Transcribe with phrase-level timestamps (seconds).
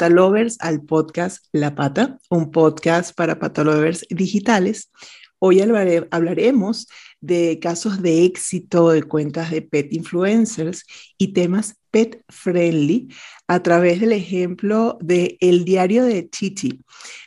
[0.00, 4.90] Patalovers al podcast La Pata, un podcast para patalovers digitales.
[5.38, 6.88] Hoy hablaremos
[7.20, 10.86] de casos de éxito de cuentas de pet influencers
[11.18, 13.08] y temas pet friendly
[13.46, 16.80] a través del ejemplo de El Diario de Chichi,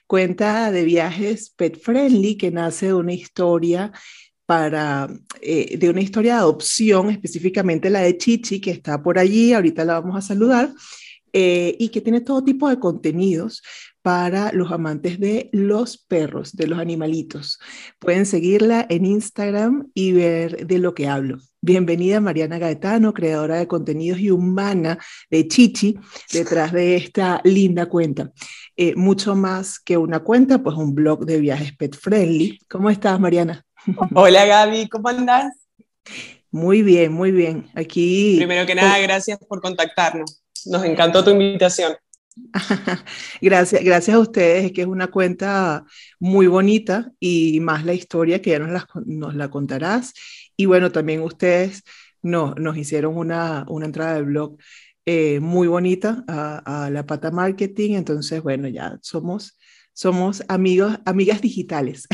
[0.08, 3.92] cuenta de viajes pet friendly que nace de una historia
[4.48, 5.10] para,
[5.42, 9.86] eh, de una historia de adopción, específicamente la de Chichi, que está por allí, ahorita
[9.86, 10.74] la vamos a saludar,
[11.34, 13.64] eh, y que tiene todo tipo de contenidos
[14.04, 17.60] para los amantes de los perros, de los animalitos.
[18.00, 21.40] Pueden seguirla en Instagram y ver de lo que hablo.
[21.62, 25.00] Bienvenida Mariana Gaetano, creadora de contenidos y humana
[25.32, 25.98] de Chichi,
[26.32, 28.32] detrás de esta linda cuenta.
[28.76, 32.60] Eh, mucho más que una cuenta, pues un blog de viajes pet friendly.
[32.70, 33.66] ¿Cómo estás, Mariana?
[34.14, 35.54] Hola Gaby, ¿cómo andás?
[36.52, 37.72] Muy bien, muy bien.
[37.74, 38.36] Aquí.
[38.38, 40.43] Primero que nada, gracias por contactarnos.
[40.68, 41.94] Nos encantó tu invitación.
[43.42, 45.86] gracias, gracias a ustedes, es que es una cuenta
[46.20, 50.14] muy bonita y más la historia que ya nos la, nos la contarás.
[50.58, 51.84] Y bueno, también ustedes
[52.22, 54.58] no, nos hicieron una, una entrada de blog
[55.06, 59.58] eh, muy bonita a, a, la pata marketing, entonces bueno, ya somos,
[59.92, 62.08] somos amigos, amigas digitales.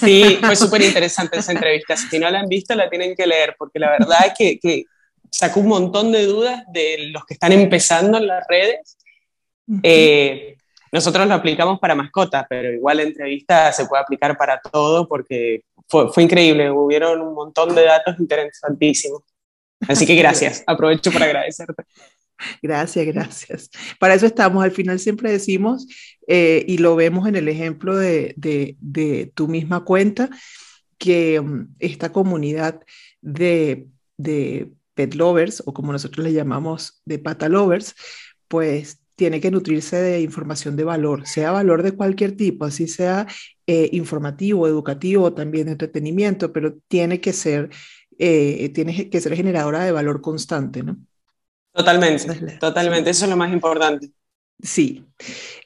[0.00, 1.96] Sí, fue súper interesante esa entrevista.
[1.96, 4.84] Si no la han visto, la tienen que leer, porque la verdad es que, que
[5.32, 8.98] sacó un montón de dudas de los que están empezando en las redes.
[9.82, 10.56] Eh,
[10.92, 15.64] nosotros lo aplicamos para mascotas, pero igual la entrevista se puede aplicar para todo porque
[15.88, 19.22] fue, fue increíble, hubieron un montón de datos interesantísimos.
[19.88, 21.84] Así que gracias, aprovecho para agradecerte.
[22.60, 23.70] Gracias, gracias.
[23.98, 24.62] Para eso estamos.
[24.62, 25.86] Al final siempre decimos,
[26.26, 30.28] eh, y lo vemos en el ejemplo de, de, de tu misma cuenta,
[30.98, 32.80] que um, esta comunidad
[33.20, 33.86] de,
[34.16, 37.94] de pet lovers, o como nosotros le llamamos de pata lovers,
[38.48, 43.26] pues tiene que nutrirse de información de valor, sea valor de cualquier tipo, así sea
[43.66, 47.70] eh, informativo, educativo, también de entretenimiento, pero tiene que ser,
[48.18, 50.96] eh, tiene que ser generadora de valor constante, ¿no?
[51.72, 54.10] Totalmente, totalmente, eso es lo más importante.
[54.62, 55.04] Sí.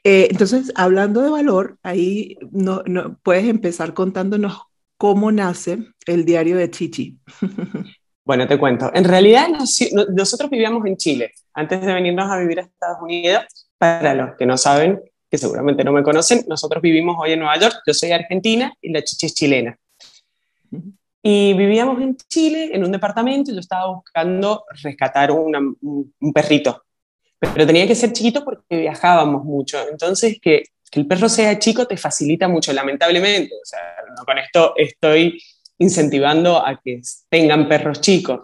[0.05, 4.63] Eh, entonces, hablando de valor, ahí no, no, puedes empezar contándonos
[4.97, 7.19] cómo nace el diario de Chichi.
[8.27, 8.91] Bueno, te cuento.
[8.93, 9.47] En realidad
[10.09, 13.45] nosotros vivíamos en Chile antes de venirnos a vivir a Estados Unidos.
[13.79, 15.01] Para los que no saben,
[15.31, 17.77] que seguramente no me conocen, nosotros vivimos hoy en Nueva York.
[17.87, 19.79] Yo soy argentina y la chicha es chilena.
[21.23, 25.77] Y vivíamos en Chile, en un departamento, y yo estaba buscando rescatar un,
[26.21, 26.83] un, perrito.
[27.39, 29.79] Pero tenía que ser chiquito porque viajábamos mucho.
[29.89, 33.55] Entonces, que, que el perro sea chico te facilita mucho, lamentablemente.
[33.55, 33.81] O sea,
[34.17, 35.41] no, con esto estoy
[35.79, 38.41] incentivando a que tengan perros chicos.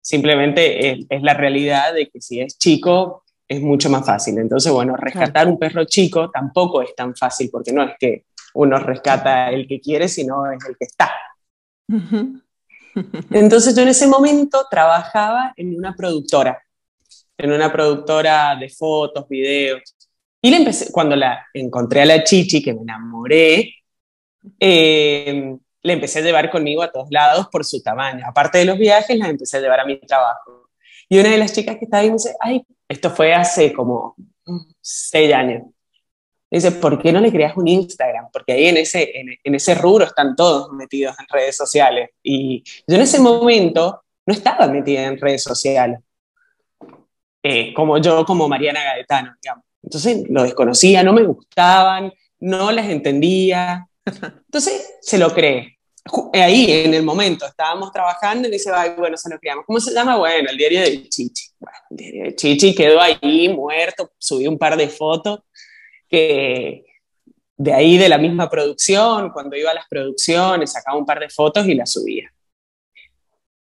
[0.00, 4.38] Simplemente es, es, la realidad de que si es chico es mucho más fácil.
[4.38, 8.24] Entonces, bueno, rescatar un perro chico tampoco es tan fácil porque no es que
[8.54, 11.12] uno rescata el que quiere, sino es el que está.
[13.30, 16.62] Entonces yo en ese momento trabajaba en una productora,
[17.38, 19.82] en una productora de fotos, videos.
[20.40, 23.74] Y le empecé, cuando la encontré a la Chichi, que me enamoré,
[24.58, 28.24] eh, le empecé a llevar conmigo a todos lados por su tamaño.
[28.26, 30.68] Aparte de los viajes, la empecé a llevar a mi trabajo.
[31.08, 34.14] Y una de las chicas que estaba ahí me dice, ay, esto fue hace como
[34.80, 35.62] seis años.
[36.50, 38.28] dice, ¿por qué no le creas un Instagram?
[38.32, 42.10] Porque ahí en ese, en, ese rubro están todos metidos en redes sociales.
[42.22, 46.00] Y yo en ese momento no estaba metida en redes sociales.
[47.42, 49.64] Eh, como yo, como Mariana Gaetano, digamos.
[49.82, 53.88] Entonces lo desconocía, no me gustaban, no las entendía.
[54.06, 55.71] Entonces se lo cree.
[56.32, 59.64] Ahí, en el momento, estábamos trabajando y dice, Ay, bueno, se lo creamos.
[59.66, 60.16] ¿Cómo se llama?
[60.16, 61.50] Bueno, el diario de Chichi.
[61.58, 65.40] Bueno, el diario de Chichi quedó ahí muerto, subí un par de fotos
[66.08, 66.84] que
[67.56, 71.28] de ahí de la misma producción, cuando iba a las producciones, sacaba un par de
[71.28, 72.32] fotos y las subía.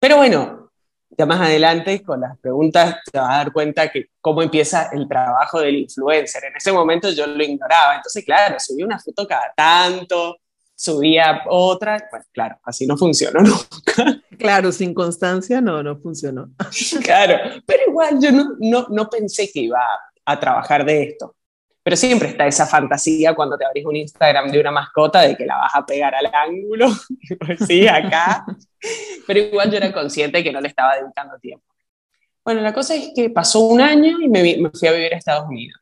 [0.00, 0.72] Pero bueno,
[1.16, 5.06] ya más adelante con las preguntas te vas a dar cuenta que cómo empieza el
[5.06, 6.44] trabajo del influencer.
[6.44, 10.38] En ese momento yo lo ignoraba, entonces claro, subí una foto cada tanto,
[10.74, 14.22] subía otra, pues claro, así no funcionó nunca.
[14.38, 16.50] Claro, sin constancia no, no funcionó.
[17.02, 21.36] Claro, pero igual yo no, no, no pensé que iba a, a trabajar de esto.
[21.84, 25.44] Pero siempre está esa fantasía cuando te abrís un Instagram de una mascota de que
[25.44, 26.86] la vas a pegar al ángulo,
[27.38, 28.44] pues sí, acá.
[29.26, 31.66] Pero igual yo era consciente que no le estaba dedicando tiempo.
[32.42, 35.18] Bueno, la cosa es que pasó un año y me, me fui a vivir a
[35.18, 35.78] Estados Unidos.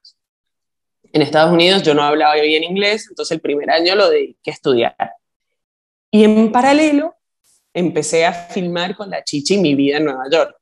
[1.12, 4.54] En Estados Unidos yo no hablaba bien inglés, entonces el primer año lo dediqué a
[4.54, 5.12] estudiar.
[6.10, 7.14] Y en paralelo
[7.74, 10.56] empecé a filmar con la Chichi mi vida en Nueva York.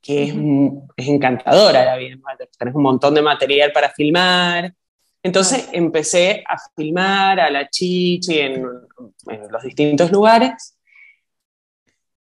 [0.00, 0.34] que es,
[0.96, 2.50] es encantadora la vida en Nueva York.
[2.56, 4.72] Tenés un montón de material para filmar.
[5.22, 8.64] Entonces empecé a filmar a la Chichi en,
[9.26, 10.78] en los distintos lugares,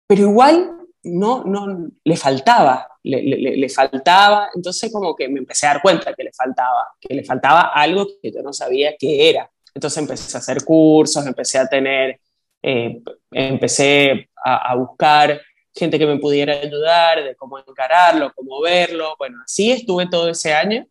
[0.06, 5.66] pero igual no, no, le faltaba, le, le, le, faltaba, entonces como que me empecé
[5.66, 9.30] a dar cuenta que le faltaba, que le faltaba algo que yo no sabía qué
[9.30, 9.50] era.
[9.74, 12.20] Entonces empecé a hacer cursos, empecé a tener,
[12.62, 15.40] eh, empecé a, a, buscar
[15.74, 19.14] gente que me pudiera ayudar, de cómo encararlo, cómo verlo.
[19.18, 20.86] Bueno, así estuve todo ese año.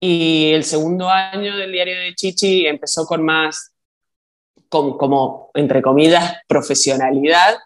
[0.00, 3.72] Y el segundo año del diario de Chichi empezó con más,
[4.68, 7.58] como, como entre comillas, profesionalidad,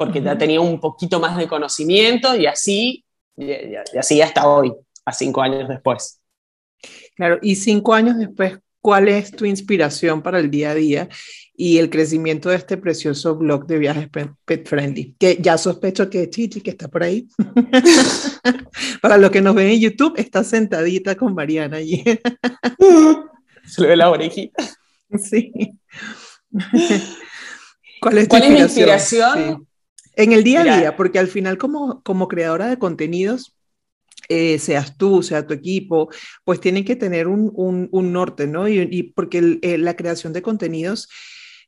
[0.00, 3.04] porque ya tenía un poquito más de conocimiento y así,
[3.36, 3.52] y,
[3.98, 4.72] así hasta hoy,
[5.04, 6.22] a cinco años después.
[7.14, 11.10] Claro, y cinco años después, ¿cuál es tu inspiración para el día a día
[11.54, 14.08] y el crecimiento de este precioso blog de viajes
[14.46, 15.16] Pet Friendly?
[15.18, 17.28] Que ya sospecho que Chichi, que está por ahí,
[19.02, 22.02] para los que nos ven en YouTube, está sentadita con Mariana allí.
[23.66, 24.66] Se le ve la orejita.
[25.22, 25.52] Sí.
[28.00, 29.58] ¿Cuál es, ¿Cuál es mi inspiración?
[29.58, 29.66] Sí.
[30.22, 33.56] En el día a día, porque al final como, como creadora de contenidos,
[34.28, 36.08] eh, seas tú, sea tu equipo,
[36.44, 38.68] pues tienen que tener un, un, un norte, ¿no?
[38.68, 41.08] Y, y porque el, eh, la creación de contenidos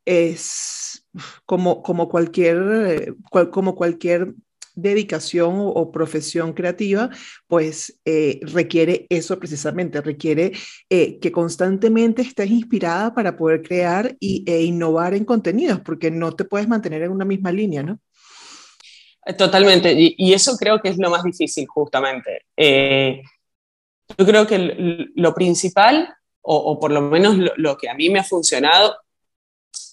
[0.04, 1.06] es
[1.46, 4.34] como, como, cualquier, cual, como cualquier
[4.74, 7.10] dedicación o, o, profesión creativa,
[7.46, 10.52] pues eh, requiere eso precisamente, requiere
[10.88, 16.32] eh, que constantemente estés inspirada para poder crear y, e innovar en contenidos, porque no
[16.32, 18.00] te puedes mantener en una misma línea, ¿no?
[19.38, 22.46] Totalmente, y, eso creo que es lo más difícil justamente.
[22.56, 23.22] Eh,
[24.18, 28.18] yo creo que lo principal, o, por lo menos lo, lo, que a mí me
[28.18, 28.96] ha funcionado,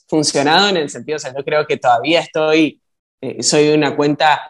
[0.07, 2.81] funcionado en el sentido, o sea, yo creo que todavía estoy,
[3.21, 4.41] eh, soy una cuenta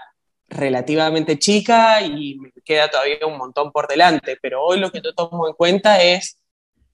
[0.47, 5.13] relativamente chica y me queda todavía un montón por delante, pero hoy lo que yo
[5.13, 6.39] tomo en cuenta es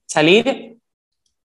[0.06, 0.76] salir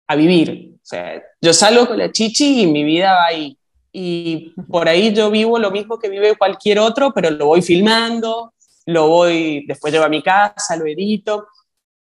[0.07, 0.73] a vivir.
[0.75, 3.57] O sea, yo salgo con la chichi y mi vida va ahí
[3.97, 8.53] y por ahí yo vivo lo mismo que vive cualquier otro, pero lo voy filmando,
[8.87, 11.47] lo voy, después llevo a mi casa, lo edito,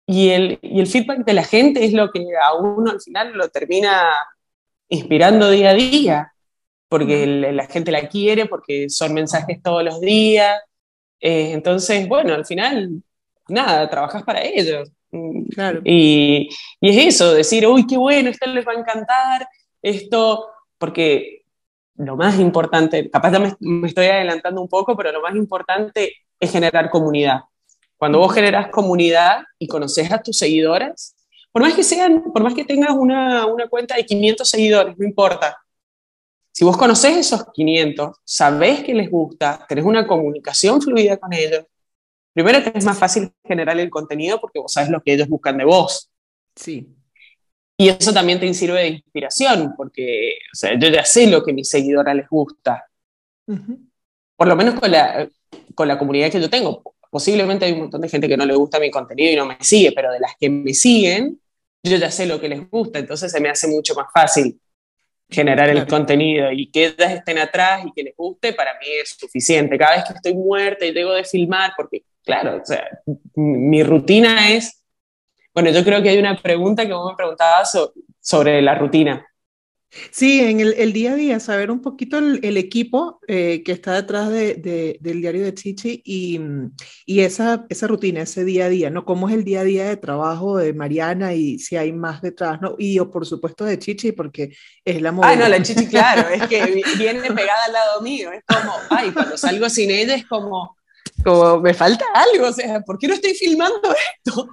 [0.07, 3.33] y el, y el feedback de la gente es lo que a uno al final
[3.33, 4.09] lo termina
[4.88, 6.33] inspirando día a día,
[6.88, 10.61] porque el, la gente la quiere, porque son mensajes todos los días,
[11.19, 13.03] eh, entonces, bueno, al final,
[13.49, 14.89] nada, trabajas para ellos.
[15.53, 15.81] Claro.
[15.83, 16.47] Y,
[16.79, 19.45] y es eso, decir, uy, qué bueno, esto les va a encantar,
[19.81, 20.47] esto,
[20.77, 21.40] porque
[22.06, 26.51] lo más importante, capaz ya me, estoy adelantando un poco, pero lo más importante es
[26.51, 27.42] generar comunidad.
[27.98, 31.15] Cuando vos generas comunidad y conoces a tus seguidores,
[31.51, 35.06] por más que sean, por más que tengas una, una cuenta de 500 seguidores, no
[35.06, 35.57] importa.
[36.51, 41.65] Si vos conoces esos 500, sabés que les gusta, tenés una comunicación fluida con ellos,
[42.33, 45.57] primero que es más fácil generar el contenido porque vos sabes lo que ellos buscan
[45.57, 46.09] de vos.
[46.56, 46.88] Sí.
[47.81, 51.50] Y eso también te sirve de inspiración, porque o sea, yo ya sé lo que
[51.50, 52.86] a mis seguidoras les gusta.
[53.48, 53.89] Uh -huh.
[54.36, 55.28] Por lo menos con la,
[55.74, 56.83] con la comunidad que yo tengo.
[57.10, 59.57] Posiblemente hay un montón de gente que no le gusta mi contenido y no me
[59.62, 61.42] sigue, pero de las que me siguen,
[61.81, 64.62] yo ya sé lo que les gusta, entonces se me hace mucho más fácil
[65.28, 69.18] generar el contenido y que ellas estén atrás y que les guste, para mí es
[69.19, 69.75] suficiente.
[69.75, 72.88] Cada vez que estoy muerta y tengo de filmar, porque claro, o sea,
[73.33, 74.81] mi rutina es
[75.53, 79.25] bueno, yo creo que hay una pregunta que vos me preguntabas so, sobre la rutina.
[80.09, 83.73] Sí, en el, el, día a día, saber un poquito el, el equipo eh, que
[83.73, 86.39] está detrás de, de, del diario de Chichi y,
[87.05, 89.03] y, esa, esa rutina, ese día a día, ¿no?
[89.03, 92.61] ¿Cómo es el día a día de trabajo de Mariana y si hay más detrás,
[92.61, 92.75] ¿no?
[92.77, 94.55] Y o por supuesto de Chichi, porque
[94.85, 95.33] es la modelo.
[95.33, 99.11] Ah, no, la Chichi, claro, es que viene pegada al lado mío, es como, ay,
[99.11, 100.77] cuando salgo sin ella es como,
[101.21, 104.47] como, me falta algo, o sea, ¿por qué no estoy filmando esto?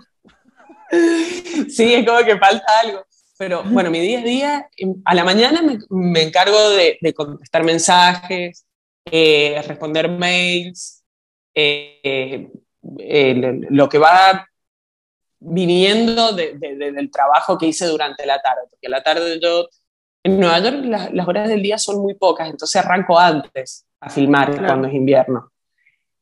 [1.68, 3.04] Sí, es como que falta algo.
[3.38, 4.70] Pero bueno, mi día a día,
[5.04, 8.66] a la mañana me, me encargo de, de, contestar mensajes,
[9.04, 11.04] eh, responder mails,
[11.54, 12.50] eh,
[12.98, 14.48] eh, lo que va
[15.38, 18.62] viniendo de, de, del trabajo que hice durante la tarde.
[18.70, 19.68] Porque la tarde yo,
[20.24, 24.10] en Nueva York las, las horas del día son muy pocas, entonces arranco antes a
[24.10, 24.66] filmar claro.
[24.66, 25.52] cuando es invierno.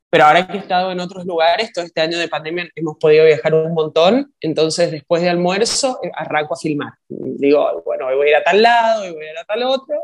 [0.09, 3.25] Pero ahora que he estado en otros lugares, todo este año de pandemia hemos podido
[3.25, 6.93] viajar un montón, entonces después de almuerzo eh, arranco a filmar.
[7.09, 9.63] Digo, bueno, hoy voy a ir a tal lado, hoy voy a ir a tal
[9.63, 9.95] otro,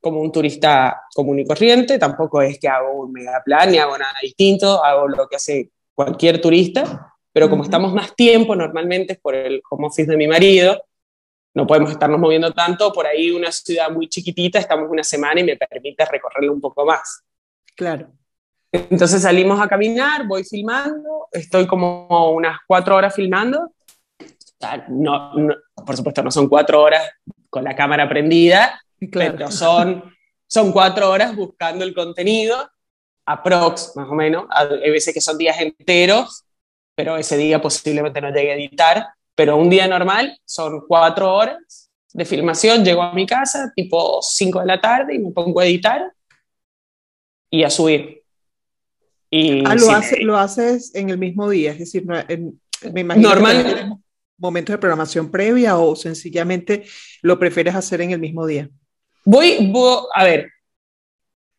[0.00, 3.96] como un turista común y corriente, tampoco es que hago un mega plan ni hago
[3.96, 9.18] nada distinto, hago lo que hace cualquier turista, pero como estamos más tiempo, normalmente es
[9.18, 10.82] por el home office de mi marido,
[11.54, 15.44] no podemos estarnos moviendo tanto, por ahí una ciudad muy chiquitita, estamos una semana y
[15.44, 17.22] me permite recorrerlo un poco más.
[17.74, 18.19] Claro.
[18.72, 23.72] Entonces salimos a caminar, voy filmando, estoy como unas cuatro horas filmando.
[24.88, 25.32] No,
[25.74, 27.02] por supuesto, no son cuatro horas
[27.48, 30.14] con la cámara prendida, pero son,
[30.46, 32.70] son cuatro horas buscando el contenido,
[33.24, 34.46] aprox más o menos.
[34.50, 36.44] Hay veces que son días enteros,
[36.94, 39.08] pero ese día posiblemente no llegue a editar.
[39.34, 44.60] Pero un día normal son cuatro horas de filmación, llego a mi casa tipo cinco
[44.60, 46.12] de la tarde y me pongo a editar
[47.48, 48.19] y a subir.
[49.30, 53.96] Y ah, lo, hace, lo haces en el mismo día, es decir, me imagino Normal,
[54.36, 56.84] momentos de programación previa o sencillamente
[57.22, 58.68] lo prefieres hacer en el mismo día.
[59.24, 59.72] Voy,
[60.14, 60.50] a ver,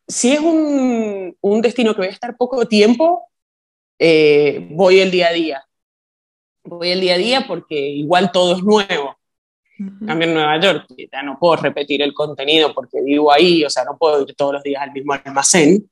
[0.08, 3.30] si es un, un, destino que voy a estar poco tiempo,
[3.98, 5.64] eh, voy el día a día.
[6.64, 9.16] Voy el día a día porque igual todo es nuevo.
[10.06, 13.84] Cambio en Nueva York, ya no puedo repetir el contenido porque vivo ahí, o sea,
[13.84, 15.90] no puedo ir todos los días al mismo almacén.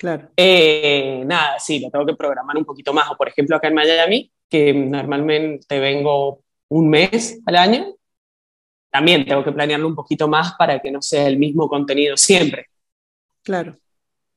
[0.00, 0.30] Claro.
[0.34, 3.10] Eh, nada, sí, lo tengo que programar un poquito más.
[3.10, 7.94] O por ejemplo, acá en Miami, que normalmente vengo un mes al año,
[8.88, 12.70] también tengo que planearlo un poquito más para que no sea el mismo contenido siempre.
[13.42, 13.76] Claro,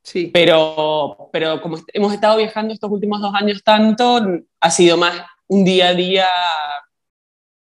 [0.01, 0.31] sí.
[0.33, 4.19] Pero, pero como hemos estado viajando estos últimos dos años tanto,
[4.59, 5.15] ha sido más
[5.47, 6.27] un día a día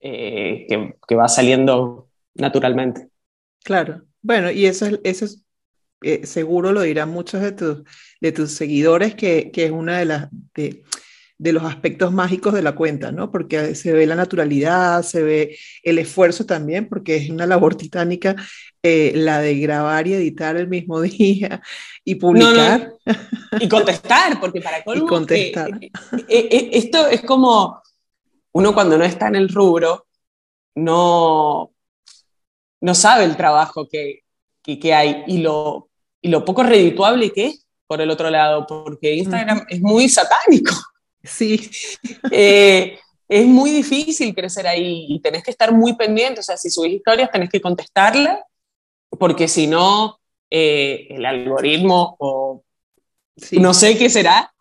[0.01, 3.07] eh, que, que, va saliendo naturalmente.
[3.63, 5.44] Claro, bueno, y eso es, eso es
[6.01, 7.83] eh, seguro lo dirán muchos de tus,
[8.21, 10.29] de tus seguidores, que, que es una de las...
[10.53, 10.83] De,
[11.37, 13.29] de los aspectos mágicos de la cuenta, ¿no?
[13.29, 18.35] Porque se ve la naturalidad, se ve el esfuerzo también, porque es una labor titánica
[18.81, 21.61] eh, la de grabar y editar el mismo día
[22.03, 22.93] y publicar.
[23.59, 25.71] Y contestar, porque para colmo, y contestar.
[26.27, 27.81] Eh, esto es como
[28.51, 30.07] uno cuando no está en el rubro,
[30.75, 31.73] no,
[32.79, 34.24] no sabe el trabajo que,
[34.65, 35.89] que hay y lo,
[36.21, 40.73] y lo poco redituable que es por el otro lado, porque Instagram es muy satánico.
[41.23, 41.69] Sí.
[42.31, 46.41] Eh, es muy difícil crecer ahí y tenés que estar muy pendiente.
[46.41, 48.43] O sea, si subís historias, tenés que contestarla,
[49.09, 50.19] porque si no,
[50.49, 52.63] eh, el algoritmo o
[53.51, 54.53] no sé qué será,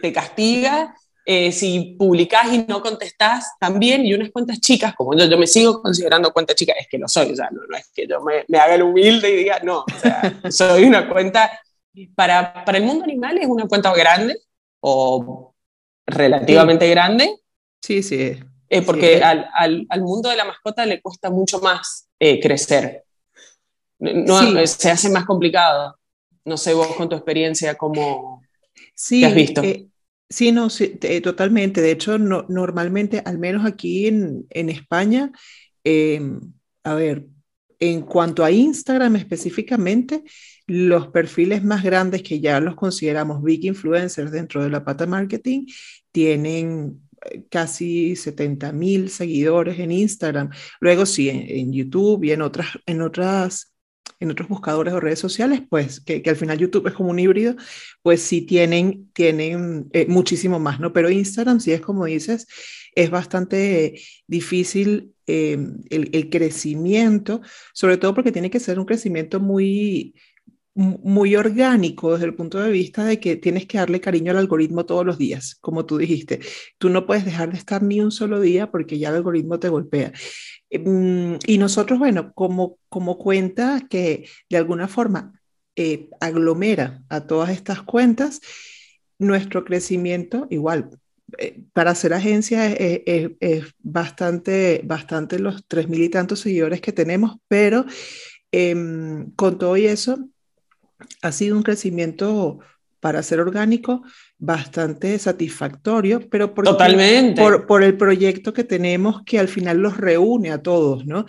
[0.00, 0.94] te castiga.
[1.30, 5.46] Eh, si publicás y no contestás también, y unas cuentas chicas, como yo, yo me
[5.46, 8.46] sigo considerando cuenta chica, es que lo soy, o sea, no, es que yo me,
[8.48, 11.50] me, haga el humilde y diga, no, o sea, soy una cuenta,
[12.14, 14.40] para, para el mundo animal es una cuenta grande,
[14.80, 15.54] o
[16.06, 17.36] relativamente grande.
[17.82, 18.38] Sí, sí.
[18.70, 23.04] Eh, porque Al, al, al, mundo de la mascota le cuesta mucho más eh, crecer.
[23.98, 25.98] No, eh, Se hace más complicado.
[26.46, 28.42] No sé vos con tu experiencia cómo
[28.94, 29.60] sí, has visto.
[30.28, 31.80] Sí, no, sí, totalmente.
[31.80, 35.32] De hecho, no, normalmente, al menos aquí en, en España,
[35.84, 36.40] em,
[36.84, 37.26] a ver,
[37.80, 40.24] en cuanto a Instagram específicamente,
[40.66, 45.66] los perfiles más grandes que ya los consideramos big influencers dentro de la pata marketing
[46.12, 50.50] tienen eh, casi 70 mil seguidores en Instagram.
[50.80, 53.72] Luego sí, en, YouTube y en otras, en otras
[54.20, 57.56] en otros buscadores o redes sociales, pues que, al final YouTube es como un híbrido,
[58.02, 60.92] pues sí tienen, tienen eh, muchísimo más, ¿no?
[60.92, 62.46] Pero Instagram, sí es como dices,
[62.94, 65.58] es bastante difícil eh,
[65.90, 70.14] el, el, crecimiento, sobre todo porque tiene que ser un crecimiento muy,
[70.78, 74.86] muy orgánico desde el punto de vista de que tienes que darle cariño al algoritmo
[74.86, 76.38] todos los días, como tú dijiste.
[76.78, 79.68] Tú no puedes dejar de estar ni un solo día porque ya el algoritmo te
[79.68, 80.12] golpea.
[80.70, 85.40] Em, y nosotros, bueno, como, como cuenta que de alguna forma
[85.74, 88.40] eh, aglomera a todas estas cuentas,
[89.18, 90.90] nuestro crecimiento igual.
[91.38, 97.36] Eh, para hacer agencia es, bastante, bastante los tres mil y tantos seguidores que tenemos,
[97.48, 97.84] pero
[98.52, 100.18] em, con todo y eso,
[101.22, 102.58] ha sido un crecimiento
[103.00, 104.02] para ser orgánico
[104.38, 107.42] bastante satisfactorio, pero por, Totalmente.
[107.66, 111.26] Por, el proyecto que tenemos que al final los reúne a todos, ¿no?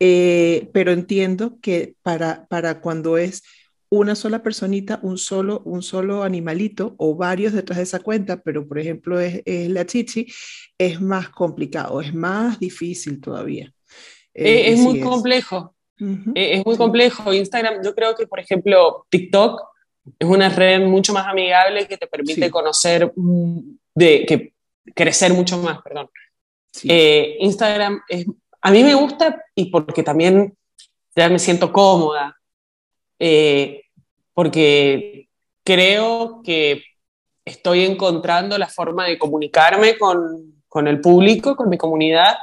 [0.00, 3.42] Eh, pero entiendo que para, para cuando es
[3.98, 8.66] una sola personita, un solo, un solo animalito o varios detrás de esa cuenta, pero
[8.66, 10.26] por ejemplo es, la chichi,
[10.78, 13.72] es más complicado, es más difícil todavía.
[14.32, 15.76] Eh, es, muy complejo.
[15.98, 17.32] Eh, es muy complejo.
[17.32, 19.62] Instagram, yo creo que, por ejemplo, TikTok
[20.18, 23.12] es una red mucho más amigable que te permite conocer,
[23.94, 24.52] de, que
[24.94, 26.10] crecer mucho más, perdón.
[26.84, 28.26] Eh, Instagram es,
[28.60, 30.56] a mí me gusta y porque también
[31.14, 32.36] ya me siento cómoda,
[33.18, 33.84] eh,
[34.32, 35.28] porque
[35.62, 36.82] creo que
[37.44, 42.36] estoy encontrando la forma de comunicarme con, con el público, con mi comunidad.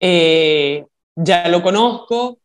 [0.00, 2.41] ya lo conozco,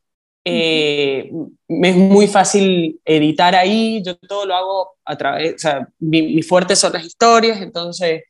[0.49, 1.29] Eh,
[1.67, 6.41] me es muy fácil editar ahí, yo todo lo hago a través, o sea, mi,
[6.41, 8.23] fuerte son las historias, entonces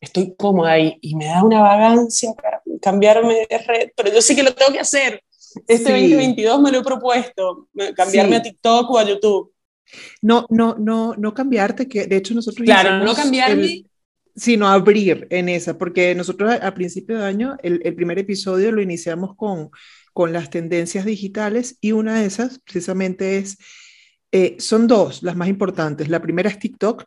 [0.00, 4.36] estoy cómoda ahí y me da una vagancia para cambiarme de red, pero yo sí
[4.36, 5.24] que lo tengo que hacer.
[5.66, 9.52] Este 2022 me lo he propuesto, cambiarme a TikTok o a YouTube.
[10.22, 12.64] No, no, no, no cambiarte, que de hecho nosotros...
[12.64, 13.86] Claro, no cambiarme.
[14.36, 18.82] sino abrir en esa, porque nosotros a, principio de año, el, el, primer episodio lo
[18.82, 19.70] iniciamos con,
[20.14, 23.58] con las tendencias digitales y una de esas precisamente es,
[24.32, 26.08] eh, son dos las más importantes.
[26.08, 27.04] La primera es TikTok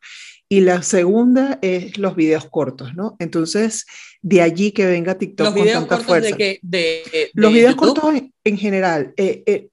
[0.49, 3.15] y la segunda es los videos cortos, ¿no?
[3.19, 3.85] Entonces,
[4.21, 6.35] de allí que venga TikTok con tanta fuerza.
[6.35, 9.13] De de, los videos cortos en, general.
[9.17, 9.69] Eh, eh,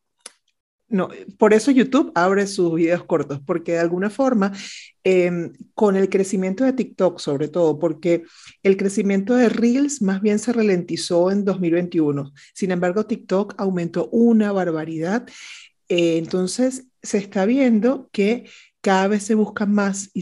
[0.95, 1.09] no,
[1.39, 4.53] por eso YouTube abre sus videos cortos, porque de alguna forma,
[5.03, 8.23] em, con el crecimiento de TikTok sobre todo, porque
[8.63, 12.33] el crecimiento de Reels más bien se ralentizó en 2021.
[12.55, 15.27] Sin embargo, TikTok aumentó una barbaridad.
[15.89, 18.49] Eh, entonces, se está viendo que
[18.81, 20.21] cada vez se buscan más y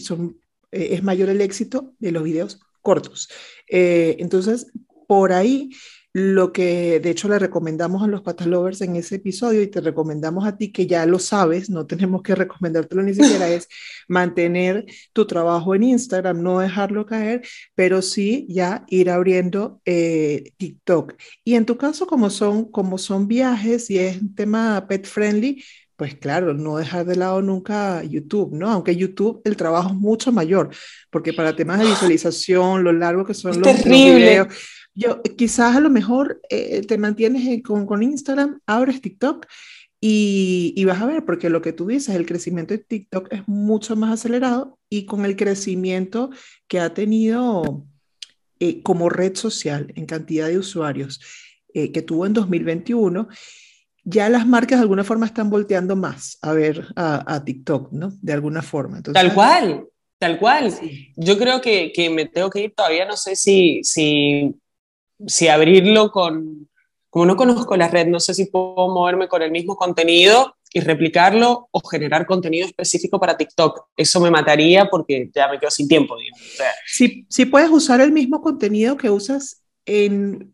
[0.72, 3.28] eh, es mayor el éxito de los videos cortos.
[3.68, 4.72] Eh, entonces,
[5.06, 5.70] por ahí
[6.14, 10.44] lo que de hecho le recomendamos a los patalovers en ese episodio y te recomendamos
[10.46, 13.68] a ti que ya lo sabes, no tenemos que recomendártelo ni siquiera, es
[14.08, 17.42] mantener tu trabajo en Instagram, no dejarlo caer,
[17.74, 21.14] pero sí ya ir abriendo eh, TikTok.
[21.44, 25.64] Y en tu caso, como son, como son viajes y es un tema pet friendly,
[25.96, 28.70] pues claro, no dejar de lado nunca YouTube, ¿no?
[28.70, 30.70] Aunque YouTube el trabajo es mucho mayor,
[31.10, 34.48] porque para temas de visualización, lo largo que son los, los videos,
[34.94, 39.46] yo, quizás a lo mejor eh, te mantienes con, con, Instagram, abres TikTok
[40.00, 43.46] y, y, vas a ver, porque lo que tú dices, el crecimiento de TikTok es
[43.46, 46.30] mucho más acelerado y con el crecimiento
[46.66, 47.86] que ha tenido
[48.64, 51.20] eh, como red social en cantidad de usuarios
[51.74, 53.26] eh, que tuvo en 2021,
[54.04, 58.12] ya las marcas de alguna forma están volteando más a ver a, a TikTok, ¿no?
[58.20, 59.02] De alguna forma.
[59.02, 59.86] tal cual,
[60.18, 60.72] tal cual.
[61.16, 64.54] Yo creo que, que, me tengo que ir todavía, no sé si, si
[65.26, 66.68] si abrirlo con,
[67.10, 70.80] como no conozco la red, no sé si puedo moverme con el mismo contenido y
[70.80, 73.88] replicarlo o generar contenido específico para TikTok.
[73.96, 76.40] Eso me mataría porque ya me quedo sin tiempo, digamos.
[77.28, 80.52] si, puedes usar el mismo contenido que usas en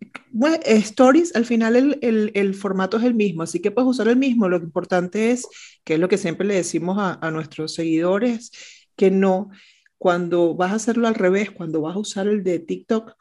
[0.64, 4.48] stories, al final el, el, formato es el mismo, así que puedes usar el mismo.
[4.48, 5.46] Lo importante es,
[5.84, 8.50] que es lo que siempre le decimos a, a nuestros seguidores,
[8.96, 9.50] que no,
[9.98, 13.14] cuando vas a hacerlo al revés, cuando vas a usar el de TikTok,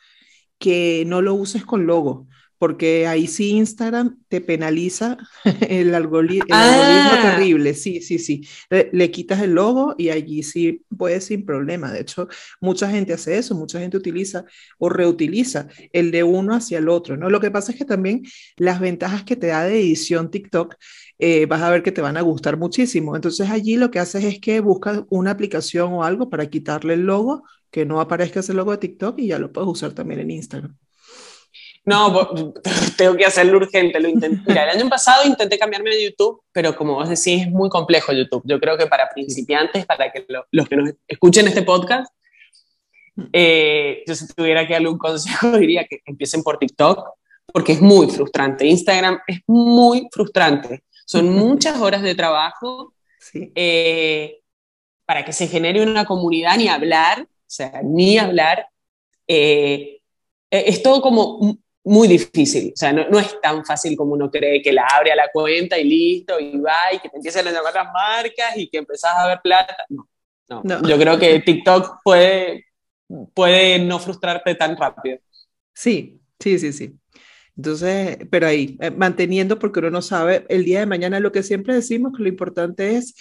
[0.59, 5.17] que no lo uses con logo, porque ahí sí Instagram te penaliza
[5.69, 7.19] el, algoritmo, ah.
[7.21, 8.47] terrible, sí, sí, sí.
[8.69, 11.91] Le, quitas el logo y allí sí puedes sin problema.
[11.91, 12.27] De hecho,
[12.59, 14.45] mucha gente hace eso, mucha gente utiliza
[14.77, 17.29] o reutiliza el de uno hacia el otro, ¿no?
[17.29, 18.23] Lo que pasa es que también
[18.57, 20.75] las ventajas que te da de edición TikTok
[21.19, 23.15] eh, vas a ver que te van a gustar muchísimo.
[23.15, 27.01] Entonces allí lo que haces es que buscas una aplicación o algo para quitarle el
[27.01, 30.31] logo que no aparezca ese logo de TikTok y ya lo puedes usar también en
[30.31, 30.77] Instagram.
[31.87, 32.53] No,
[32.97, 33.97] tengo que hacerlo urgente.
[33.99, 34.41] Lo intenté.
[34.45, 38.11] Mira, el año pasado intenté cambiarme de YouTube, pero como vos decís, es muy complejo
[38.11, 38.43] YouTube.
[38.45, 42.11] Yo creo que para principiantes, para que los que nos escuchen este podcast,
[43.31, 47.07] eh, yo si tuviera que darle un consejo, diría que empiecen por TikTok,
[47.53, 48.65] porque es muy frustrante.
[48.65, 50.83] Instagram es muy frustrante.
[51.05, 52.93] Son muchas horas de trabajo
[53.33, 54.41] eh,
[55.05, 58.67] para que se genere una comunidad ni hablar o sea, ni hablar.
[59.25, 60.01] Eh,
[60.51, 64.73] es todo como muy difícil, o sea, no, es tan fácil como uno cree que
[64.73, 67.73] la abre a la cuenta y listo, y va, y que te empiezan a llamar
[67.73, 69.75] las marcas y que empezás a ver plata.
[69.89, 70.87] No, no.
[70.87, 72.65] yo creo que TikTok puede,
[73.33, 75.19] puede no frustrarte tan rápido.
[75.73, 76.93] Sí, sí, sí, sí.
[77.55, 81.41] Entonces, pero ahí, eh, manteniendo, porque uno no sabe, el día de mañana lo que
[81.41, 83.15] siempre decimos, que lo importante es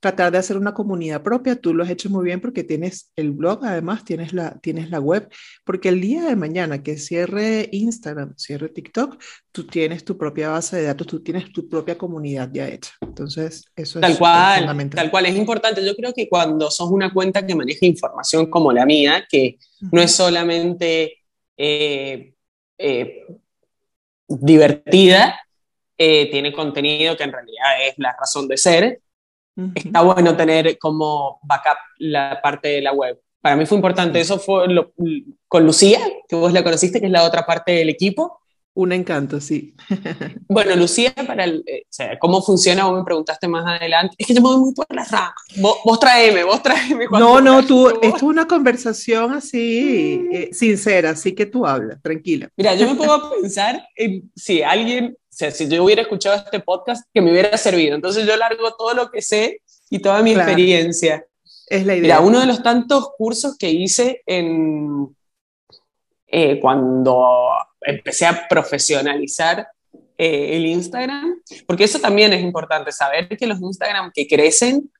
[0.00, 1.56] tratar de hacer una comunidad propia.
[1.56, 4.98] Tú lo has hecho muy bien porque tienes el blog, además tienes la, tienes la
[4.98, 5.28] web,
[5.64, 10.76] porque el día de mañana que cierre Instagram, cierre TikTok, tú tienes tu propia base
[10.76, 12.92] de datos, tú tienes tu propia comunidad ya hecha.
[13.02, 15.02] Entonces, eso tal es cual, fundamental.
[15.02, 15.84] Tal cual, es importante.
[15.84, 19.58] Yo creo que cuando sos una cuenta que maneja información como la mía, que
[19.92, 21.18] no es solamente
[21.56, 22.32] eh,
[22.78, 23.26] eh,
[24.26, 25.38] divertida,
[25.98, 29.00] eh, tiene contenido que en realidad es la razón de ser,
[29.74, 33.20] está bueno tener como backup la parte de la web.
[33.40, 34.64] Para mí fue importante, eso fue
[35.48, 38.40] con Lucía, que vos la conociste, que es la otra parte del equipo.
[38.74, 39.74] Un encanto, sí.
[40.48, 44.14] Bueno, Lucía, para el, eh, o sea, cómo funciona, vos me preguntaste más adelante.
[44.18, 45.34] Es que yo me voy muy por las ramas.
[45.56, 47.06] Vos, vos traeme, vos traeme.
[47.10, 52.48] No, no, tú, esto es una conversación así, eh, sincera, así que tú hablas, tranquila.
[52.56, 56.60] Mira, yo me puedo pensar en si alguien, o sea, si yo hubiera escuchado este
[56.60, 57.94] podcast, que me hubiera servido.
[57.94, 61.24] Entonces yo largo todo lo que sé y toda mi experiencia.
[61.66, 62.02] Es la idea.
[62.02, 65.14] Mira, uno de los tantos cursos que hice en,
[66.26, 67.50] eh, cuando
[67.82, 69.68] empecé a profesionalizar
[70.18, 74.90] eh, el Instagram, porque eso también es importante, saber que los Instagram que crecen,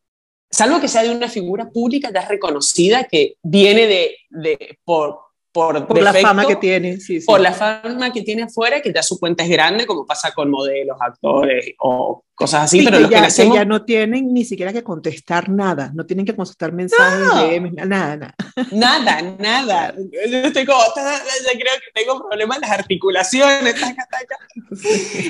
[0.50, 5.18] salvo que sea de una figura pública ya reconocida, que viene de, de por,
[5.52, 6.98] por, la fama que tiene.
[7.26, 10.50] Por la fama que tiene afuera, que ya su cuenta es grande, como pasa con
[10.50, 13.56] modelos, actores o cosas así, pero que los ya, que, hacemos...
[13.56, 18.34] ya no tienen ni siquiera que contestar nada, no tienen que contestar mensajes, nada, nada.
[18.70, 19.94] Nada, nada.
[20.30, 24.38] Yo estoy como, ya creo que tengo problemas en las articulaciones, taca, taca.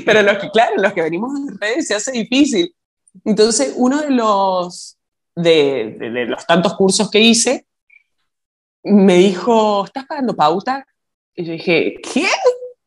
[0.05, 2.75] Pero los que, claro, los que venimos en redes se hace difícil.
[3.25, 4.99] Entonces, uno de los,
[5.35, 7.67] de, de, de los tantos cursos que hice,
[8.83, 10.87] me dijo, ¿estás pagando pauta?
[11.35, 12.27] Y yo dije, ¿qué?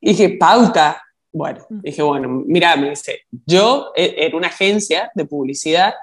[0.02, 1.02] Y dije, pauta.
[1.32, 5.94] Bueno, dije, bueno, mira, me dice, yo era una agencia de publicidad,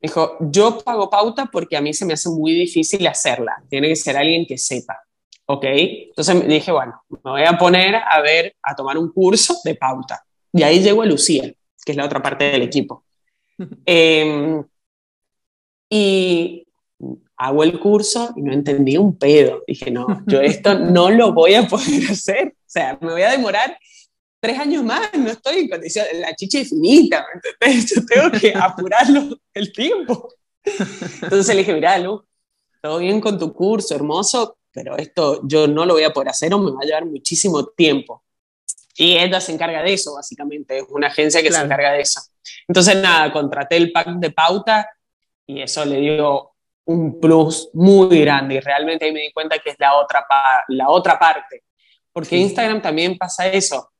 [0.00, 3.96] dijo, yo pago pauta porque a mí se me hace muy difícil hacerla, tiene que
[3.96, 5.00] ser alguien que sepa,
[5.46, 5.64] ¿ok?
[5.64, 10.24] Entonces dije, bueno, me voy a poner a ver, a tomar un curso de pauta.
[10.52, 11.52] Y ahí llego a Lucía,
[11.84, 13.04] que es la otra parte del equipo.
[13.86, 14.62] eh,
[15.88, 16.64] y
[17.40, 19.64] hago el curso y no entendí un pedo.
[19.66, 22.48] Dije, no, yo esto no lo voy a poder hacer.
[22.48, 23.78] O sea, me voy a demorar
[24.40, 27.94] tres años más, no estoy en condición, la chicha es finita, ¿entendés?
[27.94, 30.28] Yo tengo que apurarlo el tiempo.
[31.22, 32.22] Entonces le dije, mira, Lu,
[32.82, 36.52] todo bien con tu curso, hermoso, pero esto yo no lo voy a poder hacer
[36.52, 38.22] o me va a llevar muchísimo tiempo.
[38.96, 41.62] Y ella se encarga de eso, básicamente, es una agencia que claro.
[41.62, 42.20] se encarga de eso.
[42.68, 44.90] Entonces, nada, contraté el pack de pauta
[45.46, 46.50] y eso le dio
[46.84, 50.26] un plus muy grande y realmente ahí me di cuenta que es la otra,
[50.68, 51.64] la otra parte.
[52.12, 52.42] Porque sí.
[52.42, 53.90] Instagram también pasa eso.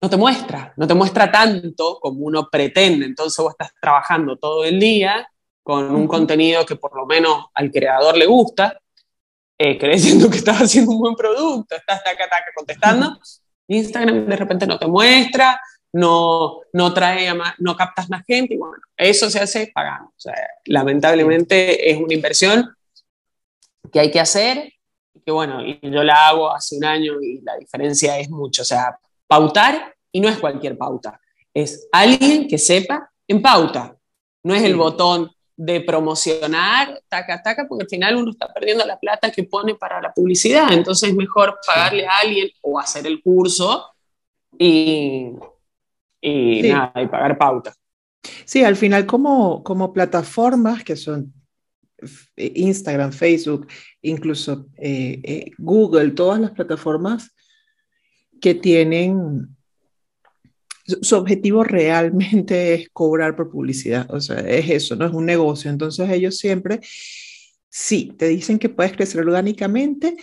[0.00, 3.06] No te muestra, no te muestra tanto como uno pretende.
[3.06, 5.28] Entonces vos estás trabajando todo el día
[5.62, 8.78] con un contenido que por lo menos al creador le gusta,
[9.58, 13.18] eh, creyendo que estás haciendo un buen producto, estás taca, taca, contestando.
[13.66, 15.58] Instagram de repente no te muestra,
[15.94, 20.08] no, no trae más, no captas más gente y bueno, eso se hace pagando.
[20.08, 22.74] O sea, lamentablemente es una inversión
[23.92, 24.72] que hay que hacer,
[25.24, 28.62] que bueno, y yo la hago hace un año y la diferencia es mucho.
[28.62, 31.20] O sea, pautar y no es cualquier pauta,
[31.54, 33.96] es alguien que sepa en pauta,
[34.42, 38.98] no es el botón de promocionar, taca, taca, porque al final uno está perdiendo la
[38.98, 43.22] plata que pone para la publicidad, entonces es mejor pagarle a alguien o hacer el
[43.22, 43.92] curso
[44.58, 45.30] y,
[46.24, 46.68] y sí.
[46.70, 47.74] nada, y pagar pauta.
[48.44, 51.32] Sí, al final como, como plataformas que son
[52.36, 53.66] Instagram, Facebook,
[54.02, 57.30] incluso eh, eh, Google, todas las plataformas
[58.40, 59.48] que tienen
[60.86, 65.70] su objetivo realmente es cobrar por publicidad, o sea, es eso, no es un negocio.
[65.70, 66.80] Entonces ellos siempre,
[67.70, 70.16] sí, te dicen que puedes crecer orgánicamente,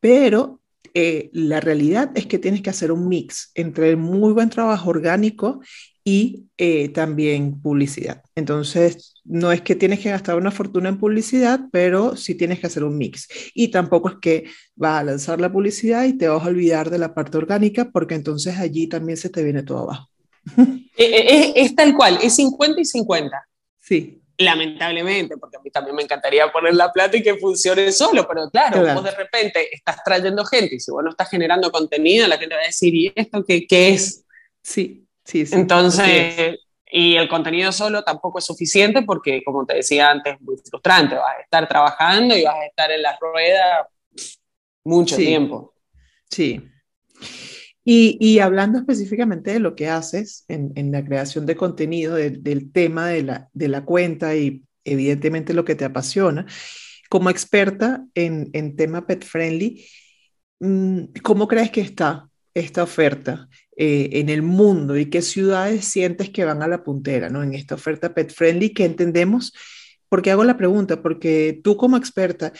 [0.00, 0.60] pero
[0.98, 4.88] eh, la realidad es que tienes que hacer un mix entre el muy buen trabajo
[4.88, 5.60] orgánico
[6.02, 8.22] y eh, también publicidad.
[8.34, 12.68] Entonces, no es que tienes que gastar una fortuna en publicidad, pero sí tienes que
[12.68, 13.28] hacer un mix.
[13.52, 16.96] Y tampoco es que vas a lanzar la publicidad y te vas a olvidar de
[16.96, 20.08] la parte orgánica, porque entonces allí también se te viene todo abajo.
[20.98, 23.48] Es, es tal cual, es 50 y 50.
[23.80, 24.22] Sí.
[24.38, 28.50] Lamentablemente, porque a mí también me encantaría poner la plata y que funcione solo, pero
[28.50, 29.00] claro, claro.
[29.00, 32.54] vos de repente estás trayendo gente y si vos no estás generando contenido, la gente
[32.54, 34.24] va a decir, ¿y esto qué, qué es?
[34.62, 35.06] Sí.
[35.26, 36.56] Sí, sí, Entonces,
[36.88, 41.16] y el contenido solo tampoco es suficiente porque, como te decía antes, es muy frustrante.
[41.16, 43.88] Vas a estar trabajando y vas a estar en la rueda
[44.84, 45.26] mucho sí.
[45.26, 45.74] tiempo.
[46.30, 46.62] Sí.
[47.88, 53.10] Y, hablando específicamente de lo que haces en, la creación de contenido, de, del tema
[53.10, 56.46] de la, cuenta y evidentemente lo que te apasiona,
[57.08, 59.86] como experta en, en tema pet friendly,
[60.58, 66.30] mm, ¿cómo crees que está esta oferta eh, en el mundo y qué ciudades sientes
[66.30, 67.44] que van a la puntera, ¿no?
[67.44, 69.52] En esta oferta pet friendly que entendemos,
[70.08, 72.52] porque hago la pregunta, porque tú como experta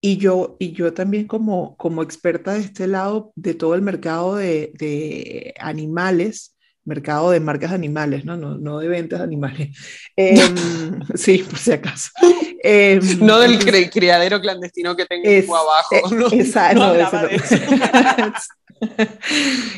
[0.00, 4.36] y yo, y yo también como, como experta de este lado de todo el mercado
[4.36, 8.36] de, de animales, mercado de marcas animales, ¿no?
[8.36, 9.68] No, no de ventas de animales.
[10.16, 10.36] Eh,
[11.14, 12.10] sí, por si acaso.
[12.62, 16.14] Eh, no del cri criadero clandestino que tengo es, abajo.
[16.14, 16.30] ¿no?
[16.30, 16.78] Exacto.
[16.78, 18.32] No, no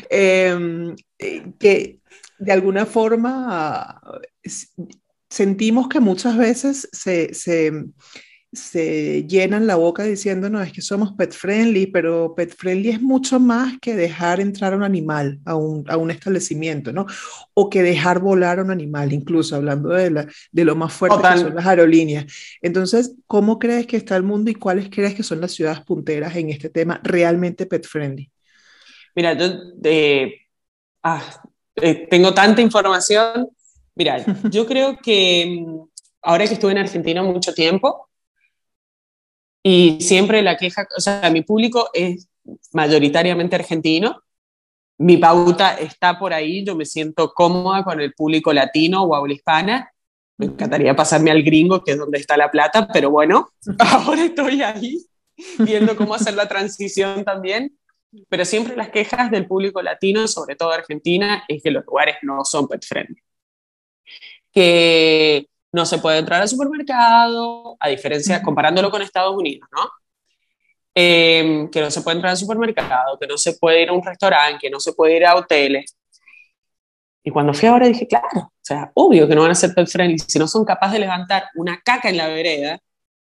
[0.09, 1.99] Em, eh, que
[2.39, 4.01] de alguna forma
[5.29, 7.71] sentimos que muchas veces se, se,
[8.53, 13.39] se llenan la boca diciéndonos es que somos pet friendly, pero pet friendly es mucho
[13.39, 17.05] más que dejar entrar a un animal a un, a un establecimiento, ¿no?
[17.53, 21.17] O que dejar volar a un animal, incluso hablando de, la, de lo más fuerte
[21.33, 22.25] que son las aerolíneas.
[22.61, 26.35] Entonces, ¿cómo crees que está el mundo y cuáles crees que son las ciudades punteras
[26.35, 28.31] en este tema realmente pet friendly?
[29.15, 29.47] Mira, yo
[31.03, 31.21] ah,
[31.75, 33.49] eh, tengo tanta información.
[33.95, 35.81] Mira, yo creo que mm,
[36.23, 38.09] ahora que estuve en Argentina mucho tiempo,
[39.63, 42.27] y siempre la queja, o sea, mi público es
[42.73, 44.21] mayoritariamente argentino,
[44.97, 49.33] mi pauta está por ahí, yo me siento cómoda con el público latino o habla
[49.33, 49.91] hispana,
[50.37, 53.49] me encantaría pasarme al gringo, que es donde está la plata, pero bueno,
[53.79, 55.05] ahora estoy ahí
[55.59, 57.77] viendo cómo hacer la transición también.
[58.29, 62.45] Pero siempre las quejas del público latino, sobre todo Argentina, es que los lugares no
[62.45, 63.19] son pet friendly.
[64.51, 69.89] Que no se puede entrar al supermercado, a diferencia, comparándolo con Estados Unidos, ¿no?
[70.95, 74.03] Em, que no se puede entrar al supermercado, que no se puede ir a un
[74.05, 75.97] restaurante, que no se puede ir a hoteles.
[77.23, 79.87] Y cuando fui ahora dije, claro, o sea, obvio que no van a ser pet
[79.87, 82.79] friendly si no son capaces de levantar una caca en la vereda.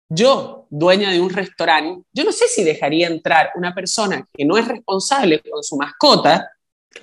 [0.10, 4.58] Yo, dueña de un restaurante, yo no sé si dejaría entrar una persona que no
[4.58, 6.50] es responsable con su mascota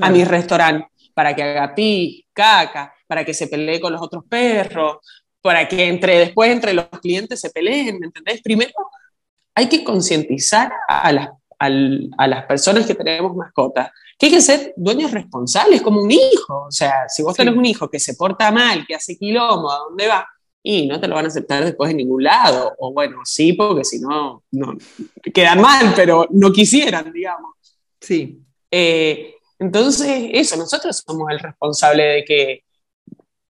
[0.00, 4.24] a mi restaurante para que haga pis, caca, para que se pelee con los otros
[4.28, 4.96] perros,
[5.46, 8.42] para que entre, después entre los clientes se peleen, ¿me entendés?
[8.42, 8.72] Primero
[9.54, 11.28] hay que concientizar a las,
[11.58, 16.64] a, las personas que tenemos mascotas que hay que ser dueños responsables, como un hijo.
[16.66, 19.78] O sea, si vos tenés un hijo que se porta mal, que hace quilombo, ¿a
[19.78, 20.26] dónde va?
[20.62, 22.74] Y no te lo van a aceptar después en ningún lado.
[22.78, 24.74] O bueno, sí, porque si no, no
[25.32, 27.52] quedan mal, pero no quisieran, digamos.
[28.00, 28.42] Sí.
[28.70, 32.65] Eh, entonces, eso, nosotros somos el responsable de que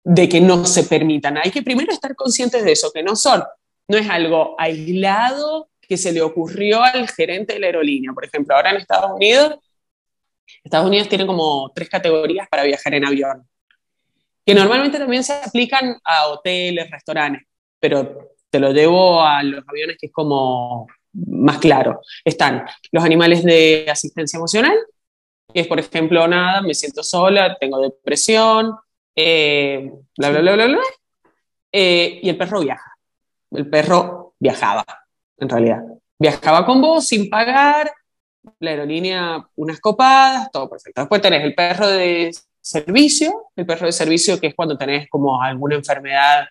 [0.09, 1.37] de que no se permitan.
[1.37, 3.43] Hay que primero estar conscientes de eso, que no son,
[3.89, 8.13] no es algo aislado que se le ocurrió al gerente de la aerolínea.
[8.13, 9.55] Por ejemplo, ahora en Estados Unidos,
[10.63, 13.45] Estados Unidos tiene como tres categorías para viajar en avión,
[14.45, 17.43] que normalmente también se aplican a hoteles, restaurantes,
[17.77, 21.99] pero te lo llevo a los aviones que es como más claro.
[22.23, 24.77] Están los animales de asistencia emocional,
[25.53, 28.73] que es, por ejemplo, nada, me siento sola, tengo depresión,
[29.19, 30.81] eh, bla, bla, bla, bla, bla.
[31.71, 32.95] Eh, y el perro viaja.
[33.49, 34.85] El perro viajaba,
[35.37, 35.81] en realidad.
[36.19, 37.91] Viajaba con vos sin pagar,
[38.59, 41.01] la aerolínea unas copadas, todo perfecto.
[41.01, 45.41] Después tenés el perro de servicio, el perro de servicio que es cuando tenés como
[45.41, 46.47] alguna enfermedad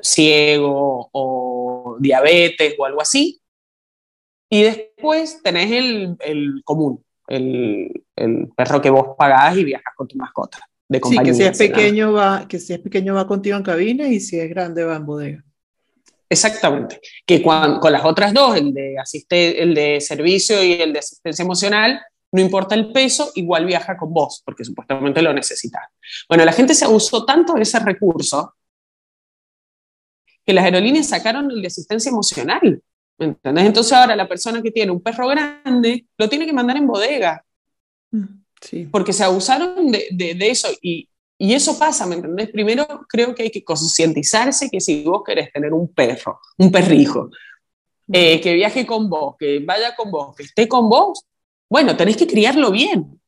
[0.00, 3.40] ciego o diabetes o algo así.
[4.48, 10.08] Y después tenés el, el común, el, el, perro que vos pagás y viajas con
[10.08, 10.58] tu mascota
[11.02, 14.20] sí, que si es pequeño va, que si es pequeño va contigo en cabina y
[14.20, 15.44] si es grande va en bodega.
[16.28, 17.00] Exactamente.
[17.26, 21.42] Que con las otras dos, el de, asiste, el de servicio y el de asistencia
[21.42, 22.00] emocional,
[22.32, 25.82] no importa el peso, igual viaja con vos, porque supuestamente lo necesitas.
[26.28, 28.54] Bueno, la gente se abusó tanto de ese recurso
[30.44, 32.82] que las aerolíneas sacaron el de asistencia emocional.
[33.18, 33.66] ¿Entendés?
[33.66, 37.44] Entonces ahora la persona que tiene un perro grande lo tiene que mandar en bodega.
[38.10, 38.41] Mm.
[38.90, 42.50] Porque se abusaron de, de, eso y, y, eso pasa, ¿me entendés?
[42.50, 47.30] Primero creo que hay que concientizarse que si vos querés tener un perro, un perrijo,
[48.12, 51.24] eh, que viaje con vos, que vaya con vos, que esté con vos,
[51.68, 53.18] bueno, tenés que criarlo bien.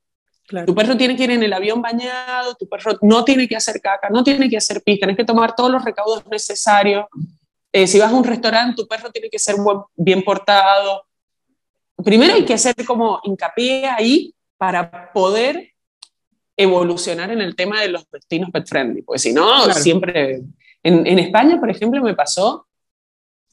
[0.66, 3.80] Tu perro tiene que ir en el avión bañado, tu perro no tiene que hacer
[3.80, 7.06] caca, no tiene que hacer pis, tenés que tomar todos los recaudos necesarios.
[7.72, 9.56] Eh, si vas a un restaurante, tu perro tiene que ser
[9.96, 11.06] bien portado.
[12.04, 14.33] Primero hay que hacer como hincapié ahí
[14.64, 15.72] para poder
[16.56, 20.40] evolucionar en el tema de los destinos pet friendly, pues si no, siempre...
[20.82, 22.66] En, en, España, por ejemplo, me pasó,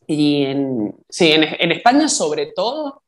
[0.06, 3.04] y en, sí, en, en, España sobre todo,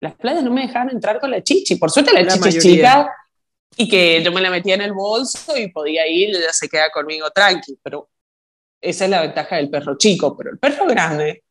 [0.00, 1.76] las playas no me dejaban entrar con la chichi.
[1.76, 3.10] Por suerte la, chichi es chica
[3.74, 6.90] y que yo me la metía en el bolso y podía ir, ella se queda
[6.90, 8.10] conmigo tranqui, pero
[8.82, 11.44] esa es la ventaja del perro chico, pero el perro grande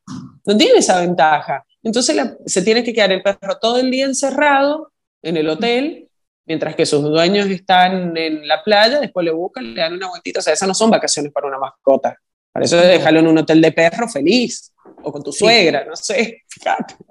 [0.46, 1.66] no tiene esa ventaja.
[1.82, 6.10] Entonces se tiene que quedar el perro todo el día encerrado en el hotel,
[6.46, 10.40] mientras que sus dueños están en la playa, después le buscan, le dan una vueltita.
[10.40, 12.18] O sea, esas no son vacaciones para una mascota.
[12.52, 16.44] Para eso déjalo en un hotel de perro feliz, o con tu suegra, no sé,
[16.48, 16.96] fíjate.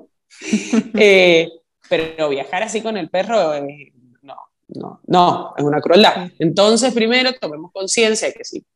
[0.98, 1.48] Eh,
[1.88, 3.90] pero viajar así con el perro, eh,
[4.20, 4.36] no,
[4.68, 6.30] no, no, es una crueldad.
[6.38, 8.66] Entonces, primero tomemos conciencia de que si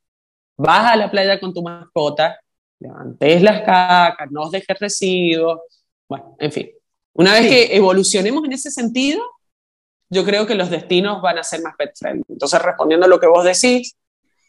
[0.57, 2.41] vas a la playa con tu mascota,
[2.79, 5.61] levantes las cacas, no dejes residuos,
[6.09, 6.71] bueno, en fin,
[7.15, 9.21] una vez que evolucionemos en ese sentido,
[10.09, 12.25] yo creo que los destinos van a ser más pet friendly.
[12.29, 13.97] Entonces, respondiendo a lo que vos decís,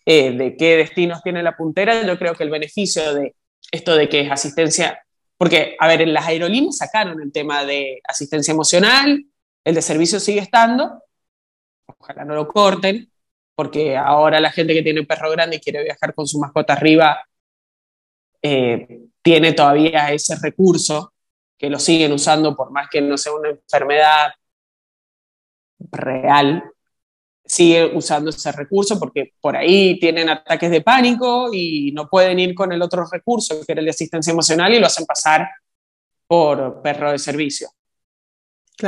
[0.05, 3.35] eh, de qué destinos tiene la puntera, yo creo que el beneficio de
[3.71, 5.05] esto de que es asistencia,
[5.37, 9.25] porque, a ver, en las aerolíneas sacaron el tema de asistencia emocional,
[9.63, 11.03] el de servicio sigue estando,
[11.85, 13.11] ojalá no lo corten,
[13.55, 17.23] porque ahora la gente que tiene perro grande y quiere viajar con su mascota arriba
[18.41, 21.13] eh, tiene todavía ese recurso
[21.61, 24.31] que lo siguen usando por más que no sea una enfermedad
[25.91, 26.63] real,
[27.45, 32.55] sigue usando ese recurso porque por ahí tienen ataques de pánico y no pueden ir
[32.55, 35.47] con el otro recurso, que era el de asistencia emocional, y lo hacen pasar
[36.25, 37.69] por perro de servicio.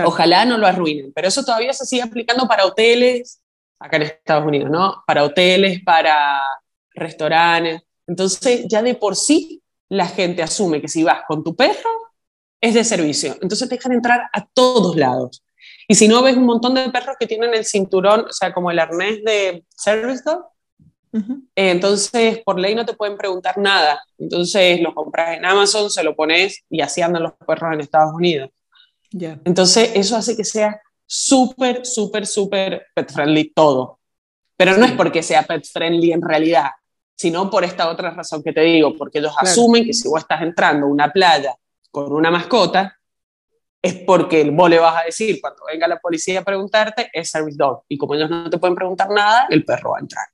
[0.03, 3.39] Ojalá no lo arruinen, pero eso todavía se sigue aplicando para hoteles,
[3.77, 5.03] acá en Estados Unidos, ¿no?
[5.05, 6.41] Para hoteles, para
[6.95, 7.83] restaurantes.
[8.07, 12.02] Entonces, ya de por sí, la gente asume que si vas con tu perro,
[12.63, 13.35] es de servicio.
[13.41, 15.43] Entonces te dejan entrar a todos lados.
[15.85, 18.71] Y si no, ves un montón de perros que tienen el cinturón, o sea, como
[18.71, 20.45] el arnés de Service Dog.
[21.13, 24.01] Eh, entonces, por ley no te pueden preguntar nada.
[24.17, 28.13] Entonces, lo compras en Amazon, se lo pones y así andan los perros en Estados
[28.13, 28.49] Unidos.
[29.11, 33.99] Entonces, eso hace que sea súper, súper, súper pet friendly todo.
[34.55, 36.69] Pero no es porque sea pet friendly en realidad,
[37.13, 40.41] sino por esta otra razón que te digo, porque ellos asumen que si vos estás
[40.41, 41.53] entrando a una playa
[41.93, 42.99] con una mascota,
[43.79, 47.55] es porque vos le vas a decir, cuando venga la policía a preguntarte, es service
[47.55, 47.83] dog.
[47.87, 50.25] Y como ellos no te pueden preguntar nada, el perro va a entrar.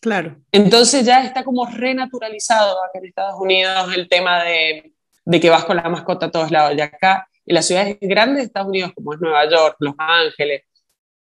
[0.00, 0.36] Claro.
[0.52, 4.92] Entonces ya está como renaturalizado acá en Estados Unidos el tema de,
[5.24, 6.76] de que vas con la mascota a todos lados.
[6.76, 10.62] Y acá, en las ciudades grandes de Estados Unidos, como es Nueva York, Los Ángeles,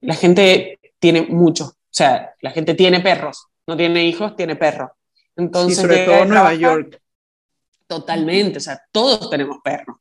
[0.02, 4.90] la gente tiene muchos, o sea, la gente tiene perros, no tiene hijos, tiene perros.
[5.38, 7.00] Entonces, sobre todo Nueva York.
[7.88, 9.98] Totalmente, o sea, todos tenemos perros.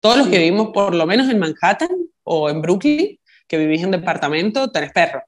[0.00, 1.90] Todos los que vivimos por lo menos en Manhattan
[2.24, 5.22] o en Brooklyn, que vivís en departamento, tenés perro.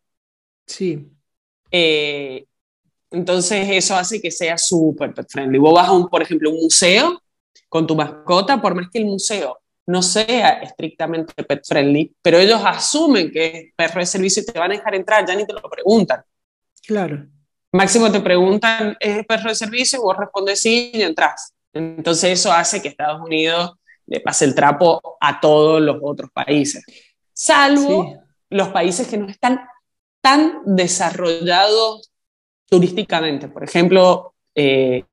[0.67, 1.11] Sí.
[1.71, 2.45] Eh,
[3.11, 5.59] entonces eso hace que sea súper pet friendly.
[5.59, 7.21] Vos vas a, un, por ejemplo, un museo
[7.69, 12.61] con tu mascota, por más que el museo no sea estrictamente pet friendly, pero ellos
[12.65, 15.53] asumen que es perro de servicio y te van a dejar entrar, ya ni te
[15.53, 16.23] lo preguntan.
[16.87, 17.27] Claro.
[17.73, 20.01] Máximo te preguntan, ¿es perro de servicio?
[20.01, 21.55] Vos respondes sí y entras.
[21.73, 23.73] Entonces eso hace que Estados Unidos
[24.07, 26.85] le pase el trapo a todos los otros países,
[27.33, 29.61] salvo los países que no están
[30.21, 32.11] tan desarrollados
[32.69, 33.49] turísticamente.
[33.49, 35.05] Por ejemplo, eh,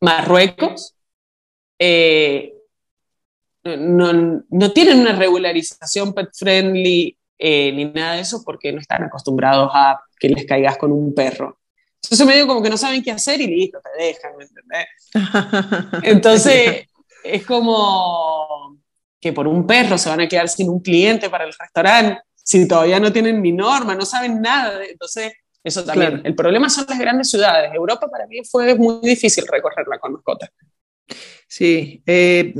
[0.00, 0.94] Marruecos
[1.78, 2.54] eh,
[3.64, 4.12] no,
[4.48, 9.70] no, tienen una regularización pet friendly eh, ni nada de eso porque no están acostumbrados
[9.74, 11.59] a que les caigas con un perro.
[12.02, 14.86] Entonces medio como que no saben qué hacer y listo, te dejan, ¿me entendés?
[16.02, 16.86] Entonces,
[17.24, 18.78] es como
[19.20, 22.66] que por un perro se van a quedar sin un cliente para el restaurante, si
[22.66, 24.82] todavía no tienen ni norma, no saben nada.
[24.84, 25.32] Entonces,
[25.62, 26.22] eso también.
[26.24, 27.70] El problema son las grandes ciudades.
[27.74, 30.50] Europa para mí fue muy difícil recorrerla con mascotas.
[31.46, 32.54] Sí, eh,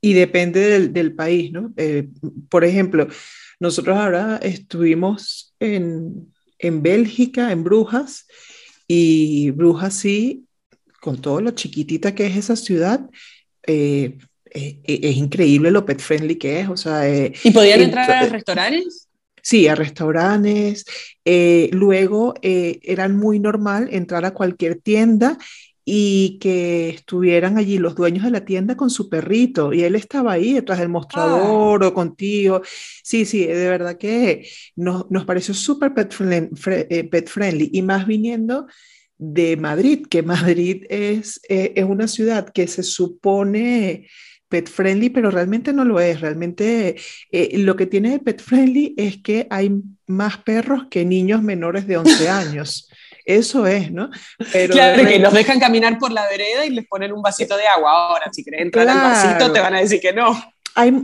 [0.00, 1.72] y depende del, país, ¿no?
[1.76, 2.08] Eh,
[2.48, 3.08] por ejemplo,
[3.60, 8.26] nosotros ahora estuvimos en, en Bélgica, en Brujas,
[8.88, 10.46] y Brujas sí,
[11.00, 13.08] con todo lo chiquitita que es esa ciudad,
[13.66, 14.18] eh,
[14.50, 16.68] eh, eh, es increíble lo pet friendly que es.
[16.68, 19.08] O sea, ¿Y podían entrar a restaurantes?
[19.42, 20.84] Sí, a restaurantes.
[21.70, 25.38] luego era muy normal entrar a cualquier tienda
[25.88, 30.32] y que estuvieran allí los dueños de la tienda con su perrito y él estaba
[30.32, 32.60] ahí detrás del mostrador o contigo.
[33.04, 36.12] Sí, sí, de verdad que nos, nos pareció súper pet,
[37.08, 38.66] pet friendly y más viniendo
[39.16, 44.08] de Madrid, que Madrid es, eh, es una ciudad que se supone
[44.48, 46.20] pet friendly, pero realmente no lo es.
[46.20, 46.96] Realmente
[47.30, 49.70] eh, lo que tiene de pet friendly es que hay
[50.08, 52.88] más perros que niños menores de 11 años.
[53.26, 54.08] Eso es, ¿no?
[54.52, 57.66] Pero claro, que los dejan caminar por la vereda y les ponen un vasito de
[57.66, 57.90] agua.
[57.90, 60.34] Ahora, si quieren entrar al vasito, te van a decir que no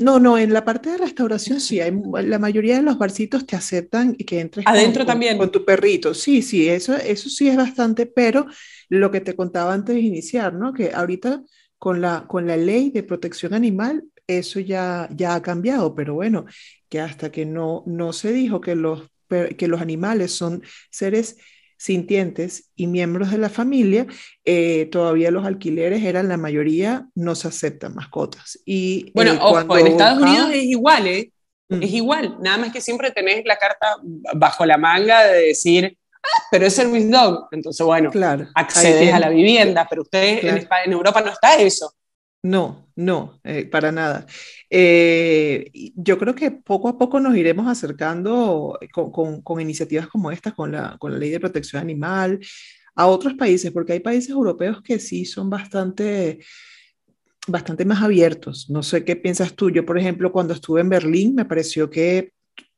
[0.01, 1.93] no, no, en la parte de restauración sí, hay,
[2.25, 5.39] la mayoría de los barcitos te aceptan y que entres Adentro también.
[5.39, 6.13] Con, tu perrito.
[6.13, 8.47] Sí, sí, eso, eso sí es bastante, pero
[8.89, 10.75] lo que te contaba antes de iniciar, ¿no?
[10.75, 11.43] Que ahorita
[11.79, 16.45] con la, con la ley de protección animal, eso ya, ya ha cambiado, pero bueno,
[16.89, 21.39] que hasta que no, no se dijo que los, que los animales son seres
[21.83, 24.07] sintientes y miembros de la familia,
[24.45, 28.61] eh, todavía los alquileres eran la mayoría, no se aceptan mascotas.
[28.65, 31.33] Y, bueno, eh, en Estados Unidos es igual, ¿eh?
[31.69, 31.83] Mm.
[31.83, 33.97] Es igual, nada más que siempre tenés la carta
[34.35, 37.49] bajo la manga de decir, ah, pero es service dog.
[37.51, 41.93] Entonces, bueno, claro, accedes a la vivienda, pero ustedes en, Europa no está eso.
[42.45, 44.27] No, no, eh, para nada.
[44.69, 50.73] Eh, yo creo que poco a poco nos iremos acercando con, iniciativas como esta, con
[50.73, 52.41] la, con la ley de protección animal,
[52.97, 56.41] a otros países, porque hay países europeos que sí son bastante
[57.49, 58.71] bastante más abiertos.
[58.71, 59.71] No sé qué piensas tú.
[59.71, 62.33] Yo, por ejemplo, cuando estuve en Berlín, me pareció que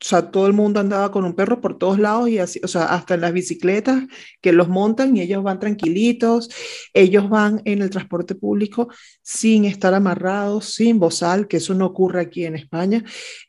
[0.04, 2.68] o sea, todo el mundo andaba con un perro por todos lados y así, o
[2.68, 4.02] sea, hasta en las bicicletas
[4.42, 6.50] que los montan y ellos van tranquilitos,
[6.92, 8.88] ellos van en el transporte público
[9.22, 13.02] sin estar amarrados, sin bozal, que eso no ocurre aquí en España.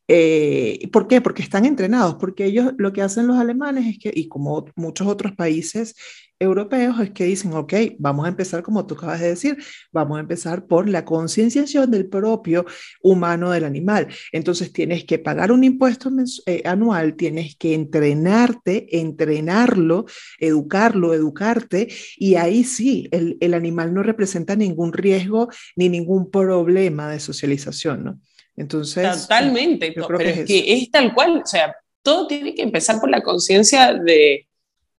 [0.07, 1.21] Eh, ¿Por qué?
[1.21, 5.07] Porque están entrenados, porque ellos lo que hacen los alemanes es que, y como muchos
[5.07, 5.95] otros países,
[6.39, 9.57] europeos es que dicen, ok, vamos a empezar como tú acabas de decir,
[9.91, 12.65] vamos a empezar por la concienciación del propio
[13.01, 14.07] humano del animal.
[14.31, 16.11] Entonces tienes que pagar un impuesto
[16.45, 20.05] eh, anual, tienes que entrenarte, entrenarlo,
[20.39, 21.87] educarlo, educarte,
[22.17, 28.03] y ahí sí, el, el animal no representa ningún riesgo ni ningún problema de socialización,
[28.03, 28.19] ¿no?
[28.55, 29.21] Entonces...
[29.23, 33.21] Totalmente, pero es, que es tal cual, o sea, todo tiene que empezar por la
[33.21, 34.47] conciencia de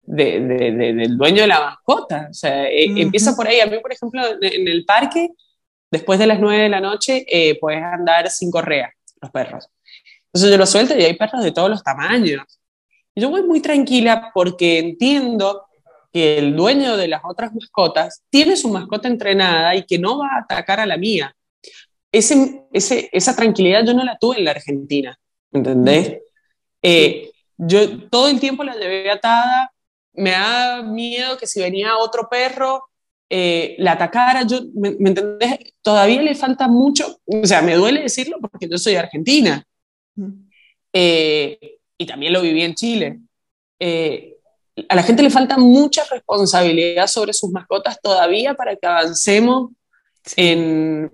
[0.05, 2.27] de, de, del dueño de la mascota.
[2.29, 3.59] O sea, eh, empieza por ahí.
[3.59, 5.29] A mí, por ejemplo, en el parque,
[5.91, 8.91] después de las 9 de la noche, eh, puedes andar sin correa,
[9.21, 9.69] los perros.
[10.27, 12.59] Entonces yo los suelto y hay perros de todos los tamaños.
[13.13, 15.65] Y yo voy muy tranquila porque entiendo
[16.11, 20.27] que el dueño de las otras mascotas tiene su mascota entrenada y que no va
[20.27, 21.35] a atacar a la mía.
[22.15, 25.19] Ese, ese, esa tranquilidad yo no la tuve en la Argentina,
[25.51, 26.19] ¿entendés?
[26.81, 29.69] Eh, yo todo el tiempo la llevé atada,
[30.13, 32.85] me da miedo que si venía otro perro,
[33.29, 35.73] eh, la atacara, yo, ¿me, entendés?
[35.81, 39.65] Todavía le falta mucho, o sea, me duele decirlo porque yo soy argentina.
[40.93, 43.19] Eh, y también lo viví en Chile.
[43.77, 44.37] Eh,
[44.87, 49.71] a la gente le falta mucha responsabilidad sobre sus mascotas todavía para que avancemos
[50.37, 51.11] en,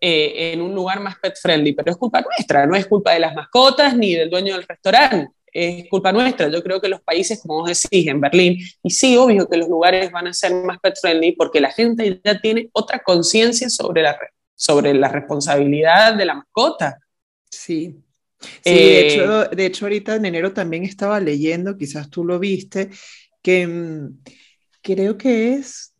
[0.00, 3.34] en un lugar más pet friendly, pero es culpa nuestra, no es culpa de las
[3.34, 6.48] mascotas ni del dueño del restaurante es culpa nuestra.
[6.48, 9.68] Yo creo que los países, como vos decís, en Berlín, y sí, obvio que los
[9.68, 14.02] lugares van a ser más pet friendly porque la gente ya tiene otra conciencia sobre
[14.02, 14.18] la,
[14.54, 17.00] sobre la responsabilidad de la mascota.
[17.50, 17.96] Sí.
[18.64, 22.90] de, eh, hecho, de hecho, ahorita en enero también estaba leyendo, quizás tú lo viste,
[23.42, 24.20] que mm,
[24.82, 25.94] creo que es,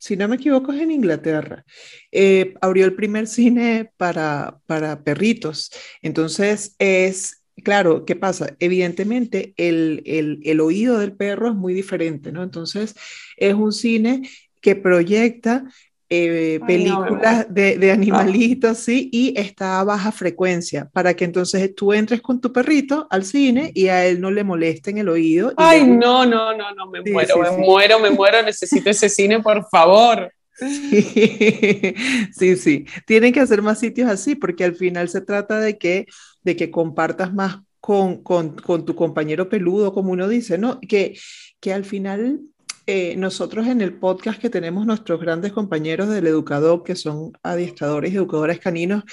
[0.00, 1.64] si no me equivoco, es en Inglaterra.
[2.10, 5.70] Eh, abrió el primer cine para, para perritos.
[6.02, 8.56] Entonces es Claro, ¿qué pasa?
[8.58, 12.42] Evidentemente el, el, oído del perro es muy diferente, ¿no?
[12.42, 12.94] Entonces
[13.36, 14.28] es un cine
[14.60, 15.64] que proyecta
[16.10, 21.92] eh, películas de, de, animalitos, sí, y está a baja frecuencia, para que entonces tú
[21.92, 25.52] entres con tu perrito al cine y a él no le molesten el oído.
[25.56, 29.64] Ay, no, no, no, no, me muero, me muero, me muero, necesito ese cine, por
[29.70, 30.32] favor.
[30.56, 31.94] Sí,
[32.32, 36.06] sí, sí, tienen que hacer más sitios así, porque al final se trata de que
[36.42, 40.80] de que compartas más con, con, con tu compañero peludo, como uno dice, ¿no?
[40.80, 41.18] Que,
[41.60, 42.40] que al final
[42.86, 48.12] eh, nosotros en el podcast que tenemos nuestros grandes compañeros del educador, que son adiestradores
[48.12, 49.04] y educadores caninos,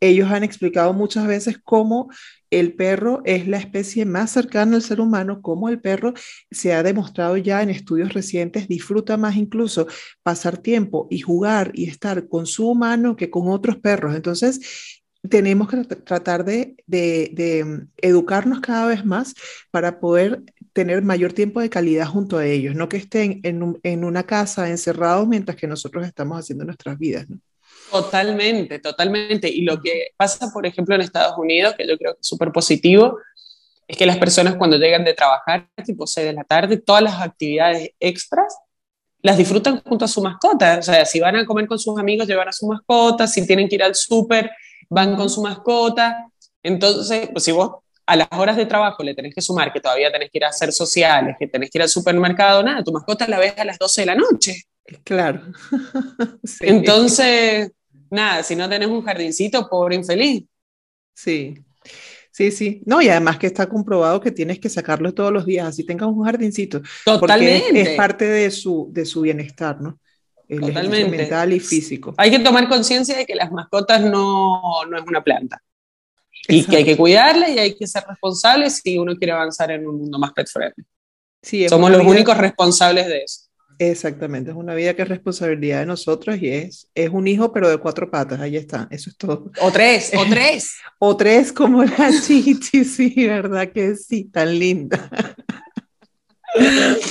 [0.00, 2.08] ellos han explicado muchas veces cómo
[2.50, 6.14] el perro es la especie más cercana al ser humano, cómo el perro
[6.50, 9.86] se ha demostrado ya en estudios recientes, disfruta más incluso
[10.22, 14.16] pasar tiempo y jugar y estar con su humano que con otros perros.
[14.16, 19.34] Entonces, tenemos que tratar de, mm, educarnos cada vez más
[19.70, 20.42] para poder
[20.72, 25.26] tener mayor tiempo de calidad junto a ellos, no que estén en, una casa encerrados
[25.26, 27.26] mientras que nosotros estamos haciendo nuestras vidas.
[27.90, 29.48] Totalmente, totalmente.
[29.48, 32.52] Y lo que pasa, por ejemplo, en Estados Unidos, que yo creo que es súper
[32.52, 33.18] positivo,
[33.88, 37.20] es que las personas cuando llegan de trabajar, tipo 6 de la tarde, todas las
[37.20, 38.56] actividades extras
[39.22, 40.78] las disfrutan junto a su mascota.
[40.78, 43.68] O sea, si van a comer con sus amigos, llevan a su mascota, si tienen
[43.68, 44.50] que ir al súper,
[44.88, 46.26] van con su mascota.
[46.62, 50.10] Entonces, pues si vos a las horas de trabajo le tenés que sumar que todavía
[50.10, 53.28] tenés que ir a hacer sociales, que tenés que ir al supermercado, nada, tu mascota
[53.28, 54.64] la ves a las 12 de la noche.
[55.04, 55.42] Claro.
[56.60, 57.70] Entonces,
[58.10, 60.44] nada, si no tenés un jardincito, pobre infeliz.
[61.14, 61.54] Sí,
[62.32, 62.82] sí, sí.
[62.84, 66.08] No, y además que está comprobado que tienes que sacarlo todos los días, así tengas
[66.08, 66.82] un jardincito.
[67.04, 67.68] Totalmente.
[67.68, 70.00] Porque es, parte de su, de su bienestar, ¿no?
[70.48, 71.16] Totalmente.
[71.16, 72.12] mental y físico.
[72.16, 75.62] Hay que tomar conciencia de que las mascotas no, no es una planta.
[76.48, 79.86] Y que hay que cuidarla y hay que ser responsables si uno quiere avanzar en
[79.86, 80.84] un mundo más pet friendly.
[81.42, 83.42] Sí, Somos los únicos responsables de eso.
[83.78, 87.70] Exactamente, es una vida que es responsabilidad de nosotros y es, es un hijo pero
[87.70, 89.50] de cuatro patas, ahí está, eso es todo.
[89.62, 90.76] O tres, o tres.
[90.98, 95.10] o tres como la Chichi, sí, verdad que sí, tan linda.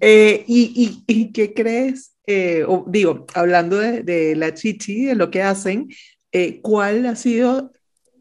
[0.00, 2.12] Eh, y, y, qué crees?
[2.30, 5.88] eh, digo, hablando de, la chichi, de lo que hacen,
[6.32, 7.72] eh, ¿cuál ha sido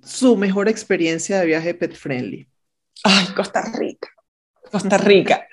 [0.04, 2.48] su mejor experiencia de viaje pet friendly?
[3.04, 4.10] Ay, Costa Rica.
[4.72, 5.48] Costa Rica.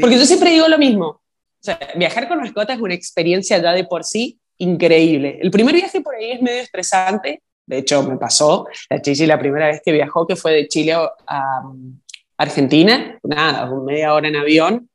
[0.00, 1.06] Porque yo siempre digo lo mismo.
[1.06, 1.22] O
[1.60, 5.38] sea, viajar con mascotas es una experiencia ya de por sí increíble.
[5.40, 7.42] El primer viaje por ahí es medio estresante.
[7.66, 8.66] De hecho, me pasó.
[8.88, 11.98] La Chichi, la primera vez que viajó, que fue de Chile a um,
[12.36, 14.88] Argentina, nada, media hora en avión,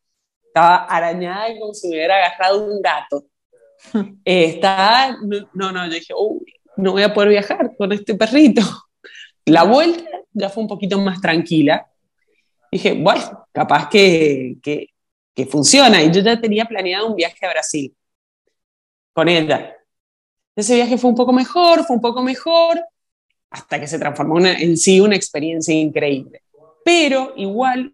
[0.46, 3.26] estaba arañada como si me hubiera agarrado un gato.
[4.24, 5.18] Eh, estaba,
[5.54, 8.62] no, no, yo dije, uy, no voy a poder viajar con este perrito.
[9.46, 10.04] La vuelta
[10.34, 11.88] ya fue un poquito más tranquila.
[12.72, 14.88] Dije, bueno, capaz que, que,
[15.50, 16.04] funciona.
[16.04, 17.96] Y yo ya tenía planeado un viaje a Brasil
[19.12, 19.76] con ella.
[20.56, 22.80] Ese viaje fue un poco mejor, fue un poco mejor,
[23.50, 26.44] hasta que se transformó en sí una experiencia increíble.
[26.86, 27.92] Pero igual,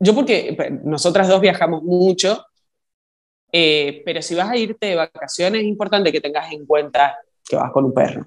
[0.00, 2.44] yo porque nosotras dos viajamos mucho,
[3.52, 7.16] eh, pero si vas a irte de vacaciones es importante que tengas en cuenta
[7.48, 8.26] que vas con un perro.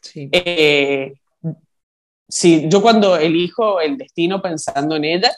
[0.00, 0.28] Sí.
[0.32, 1.14] Eh,
[2.28, 5.34] si, yo cuando elijo el destino pensando en ella,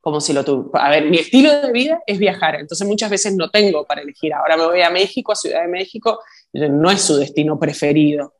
[0.00, 0.70] como si lo tuve.
[0.74, 4.32] A ver, mi estilo de vida es viajar, entonces muchas veces no tengo para elegir.
[4.32, 6.20] Ahora me voy a México, a Ciudad de México,
[6.52, 8.34] no es su destino preferido.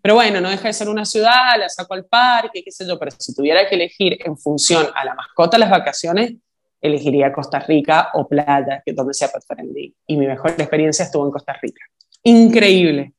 [0.00, 2.98] Pero bueno, no deja de ser una ciudad, la saco al parque, qué sé yo,
[2.98, 6.34] pero si tuviera que elegir en función a la mascota las vacaciones,
[6.80, 9.94] elegiría Costa Rica o playa, que donde sea friendly.
[10.06, 11.80] Y mi mejor experiencia estuvo en Costa Rica.
[12.22, 13.14] Increíble.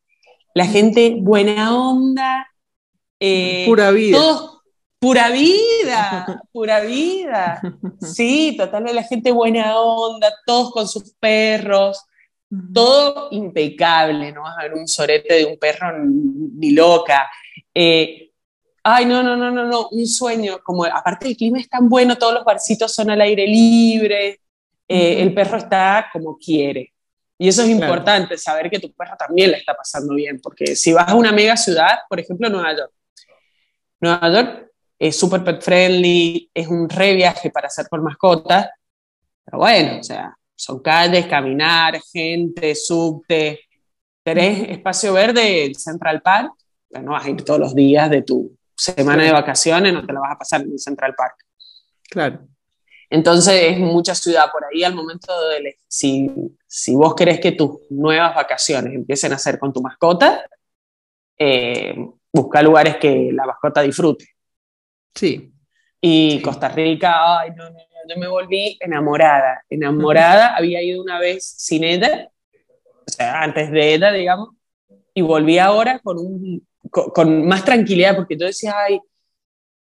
[0.55, 2.47] La gente buena onda.
[3.19, 4.17] Eh, pura vida.
[4.97, 7.61] pura vida, pura vida.
[8.01, 12.03] Sí, total, la gente buena onda, todos con sus perros
[12.73, 17.29] todo impecable, no vas a ver un sorete de un perro ni loca.
[17.73, 18.31] Eh,
[18.83, 22.17] ay, no, no, no, no, no, un sueño, como aparte el clima es tan bueno,
[22.17, 24.39] todos los barcitos son al aire libre,
[24.87, 26.93] eh, el perro está como quiere.
[27.37, 30.93] Y eso es importante, saber que tu perro también le está pasando bien, porque si
[30.93, 32.93] vas a una mega ciudad, por ejemplo Nueva York,
[33.99, 38.69] Nueva York es súper pet friendly, es un re viaje para hacer por mascotas,
[39.43, 43.59] pero bueno, o sea, son calles, caminar, gente, subte.
[44.23, 46.53] ¿Tenés espacio verde, el Central Park?
[47.01, 50.21] no vas a ir todos los días de tu semana de vacaciones, no te la
[50.21, 51.35] vas a pasar en Central Park.
[52.09, 52.47] Claro.
[53.15, 56.29] Entonces es mucha ciudad por ahí al momento de si,
[56.67, 60.45] si vos querés que tus nuevas vacaciones empiecen a ser con tu mascota,
[61.37, 61.95] eh,
[62.33, 64.27] busca lugares que la mascota disfrute.
[65.13, 65.53] Sí.
[66.01, 67.77] Y Costa Rica, ay, no, no,
[68.09, 72.29] yo me volví enamorada, enamorada, había ido una vez sin ella,
[73.07, 74.49] o sea, antes de ella, digamos,
[75.13, 78.99] y volví ahora con, un, con, más tranquilidad, porque yo decía, ay,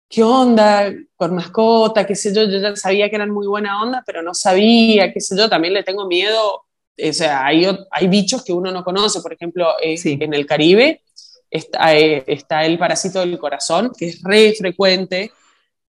[0.09, 2.07] ¿qué onda con mascota?
[2.07, 2.45] ¿Qué sé yo?
[2.45, 5.75] Yo ya sabía que eran muy buena onda, pero no sabía, qué sé yo, también
[5.75, 6.65] le tengo miedo.
[6.97, 11.03] O sea, hay, hay bichos que uno no conoce, por ejemplo, eh, en el Caribe
[11.51, 15.33] está, eh, está, el parásito del corazón, que es re frecuente.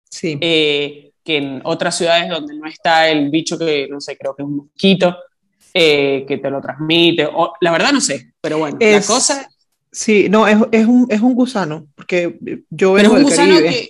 [0.09, 0.38] Sí.
[0.39, 4.43] Eh, que en otras ciudades donde no está el bicho que, no sé, creo que
[4.43, 5.18] es un mosquito,
[5.74, 9.49] que te lo transmite, o, la verdad no sé, pero bueno, la cosa...
[9.89, 12.39] Sí, no, es, es, un, es un gusano, porque
[12.70, 13.89] yo veo un gusano que...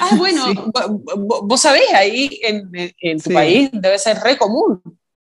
[0.00, 0.46] Ah, bueno,
[1.44, 2.70] vos sabés, ahí en,
[3.00, 4.80] en tu país debe ser re común.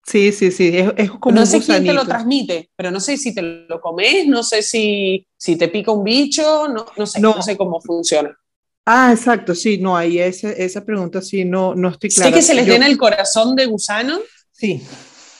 [0.05, 3.17] Sí, sí, sí, es, es como No sé quién te lo transmite, pero no sé
[3.17, 7.21] si te lo comes, no sé si, si te pica un bicho, no, no sé,
[7.21, 8.37] no sé cómo funciona.
[8.85, 12.31] Ah, exacto, sí, no, ahí esa, esa pregunta sí, no, no estoy clara.
[12.31, 14.19] Sé que se les llena el corazón de gusano.
[14.51, 14.81] Sí.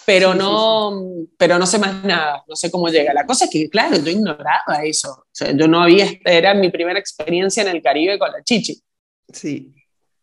[0.06, 3.14] Pero, no, pero no sé más nada, no sé cómo llega.
[3.14, 5.12] La cosa es que, claro, yo ignoraba eso.
[5.12, 8.82] O sea, yo no había, era mi primera experiencia en el Caribe con la chichi.
[9.32, 9.74] Sí.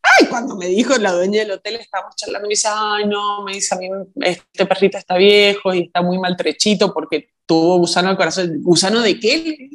[0.03, 3.53] Ay, cuando me dijo la dueña del hotel, estábamos charlando, me dice, ay, no, me
[3.53, 3.89] dice, a mí
[4.21, 8.63] este perrito está viejo y está muy maltrechito porque tuvo gusano al corazón.
[8.63, 9.71] ¿Gusano de qué?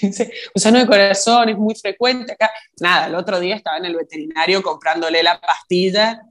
[0.54, 2.50] Gusano de corazón es muy frecuente acá.
[2.80, 6.22] Nada, el otro día estaba en el veterinario comprándole la pastilla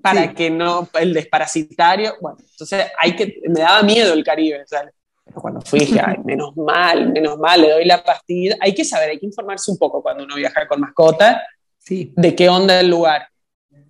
[0.00, 2.16] para que no, el desparasitario.
[2.20, 4.64] Bueno, entonces hay que, me daba miedo el Caribe.
[5.40, 8.56] Cuando fui dije, menos mal, menos mal, le doy la pastilla.
[8.60, 11.42] Hay que saber, hay que informarse un poco cuando uno viaja con mascota
[11.78, 12.12] sí.
[12.16, 13.28] de qué onda el lugar.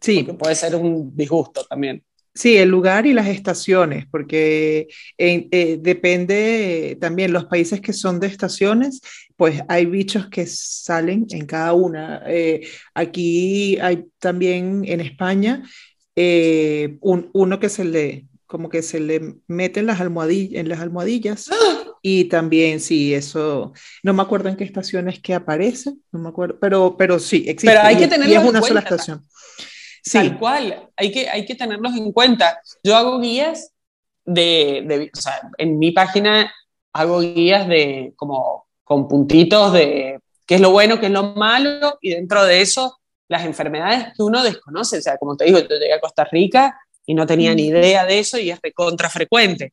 [0.00, 0.22] Sí.
[0.22, 2.02] Porque puede ser un disgusto también.
[2.34, 8.26] Sí, el lugar y las estaciones, porque eh, depende también los países que son de
[8.26, 9.00] estaciones,
[9.36, 12.22] pues hay bichos que salen en cada una.
[12.26, 15.62] Eh, aquí hay también en España
[16.14, 20.80] eh, uno que se le, como que se le mete en las, almohadillas, en las
[20.80, 21.50] almohadillas.
[22.02, 23.72] Y también, sí, eso,
[24.02, 27.66] no me acuerdo en qué estaciones que aparece, no me acuerdo, pero, pero sí, existe.
[27.66, 29.26] Pero hay que tenerlo y es una sola estación.
[30.12, 32.60] Tal cual, hay que, hay que tenerlos en cuenta.
[32.84, 33.72] Yo hago guías
[34.24, 36.52] de, o sea, en mi página
[36.92, 41.98] hago guías de como con puntitos de qué es lo bueno, qué es lo malo,
[42.00, 44.98] y dentro de eso las enfermedades que uno desconoce.
[44.98, 48.04] O sea, como te digo, yo llegué a Costa Rica y no tenía ni idea
[48.04, 49.72] de eso y es recontra frecuente.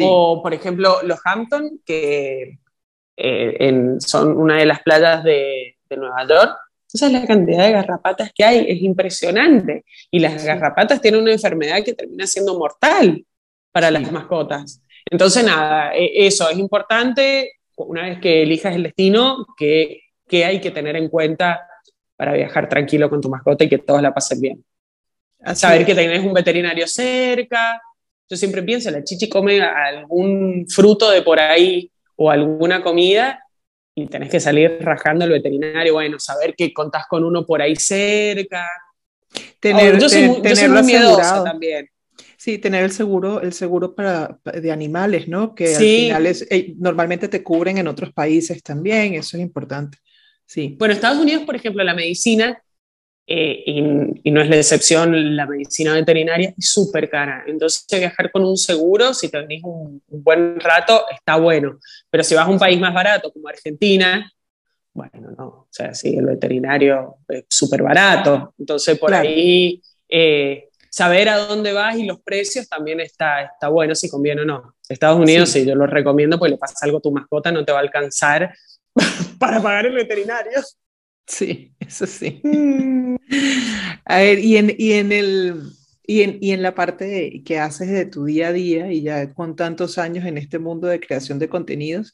[0.00, 2.58] O, por ejemplo, los Hampton, que
[3.16, 6.56] eh, son una de las playas de, de Nueva York,
[6.94, 9.84] entonces la cantidad de garrapatas que hay es impresionante.
[10.12, 13.24] Y las garrapatas tienen una enfermedad que termina siendo mortal
[13.72, 14.80] para las mascotas.
[15.10, 20.60] Entonces, nada, e, eso es importante una vez que elijas el destino, que, que hay
[20.60, 21.66] que tener en cuenta
[22.16, 24.64] para viajar tranquilo con tu mascota y que todos la pasen bien.
[25.54, 27.80] Saber que tenés un veterinario cerca.
[28.28, 33.44] Yo siempre pienso, la chichi come algún fruto de por ahí o alguna comida
[33.94, 37.76] y tenés que salir rajando al veterinario, bueno, saber que contás con uno por ahí
[37.76, 38.66] cerca.
[39.60, 41.88] Tener, yo soy, muy miedosa también.
[42.36, 45.54] Sí, tener el seguro, el seguro para, de animales, ¿no?
[45.54, 49.98] Que al final es, eh, normalmente te cubren en otros países también, eso es importante.
[50.44, 50.76] Sí.
[50.78, 52.62] Bueno, Estados Unidos, por ejemplo, la medicina,
[53.26, 57.44] eh, y, no es la excepción, la medicina veterinaria es súper cara.
[57.46, 61.78] Entonces, viajar con un seguro, si te venís un, buen rato, está bueno.
[62.10, 64.30] Pero si vas a un país más barato, como Argentina,
[64.92, 65.46] bueno, no.
[65.46, 68.54] O sea, sí, el veterinario es súper barato.
[68.58, 73.96] Entonces, por ahí, eh, saber a dónde vas y los precios también está, está bueno,
[73.96, 74.76] si conviene o no.
[74.88, 75.66] Estados Unidos, sí.
[75.66, 78.54] yo lo recomiendo, porque le pasa algo a tu mascota, no te va a alcanzar
[79.40, 80.60] para pagar el veterinario.
[81.26, 82.40] Sí, eso sí.
[82.42, 83.16] Mm.
[84.04, 85.62] A ver, y en, y en el...
[86.06, 89.32] Y en, y en, la parte que haces de tu día a día y ya
[89.32, 92.12] con tantos años en este mundo de creación de contenidos,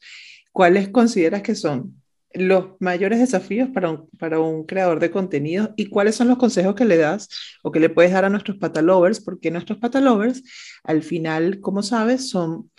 [0.53, 2.01] ¿cuáles consideras que son
[2.33, 6.73] los mayores desafíos para un, para un creador de contenidos y cuáles son los consejos
[6.75, 7.27] que le das
[7.63, 9.19] o que le puedes dar a nuestros patalovers?
[9.19, 10.41] Porque nuestros patalovers,
[10.85, 12.71] al final, como sabes, son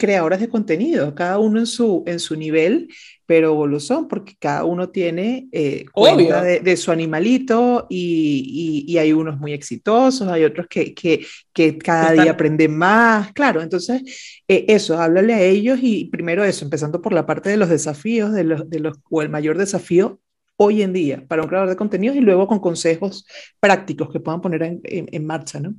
[0.00, 2.88] creadores de contenido, cada uno en su, en su nivel,
[3.26, 9.12] pero lo son porque cada uno tiene eh, cuenta de, su animalito y, y, hay
[9.12, 14.02] unos muy exitosos, hay otros que, que, que cada día aprenden más, claro, entonces
[14.48, 18.32] eh, eso, háblale a ellos y primero eso, empezando por la parte de los desafíos,
[18.32, 20.18] de los, de los, o el mayor desafío
[20.56, 23.26] hoy en día para un creador de contenidos y luego con consejos
[23.60, 25.74] prácticos que puedan poner en, en, marcha, ¿no?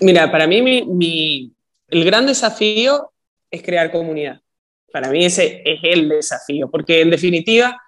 [0.00, 1.52] Mira, para mí mi, mi,
[1.88, 3.11] el gran desafío
[3.52, 4.40] es crear comunidad.
[4.90, 7.80] Para mí ese es el desafío, porque en definitiva,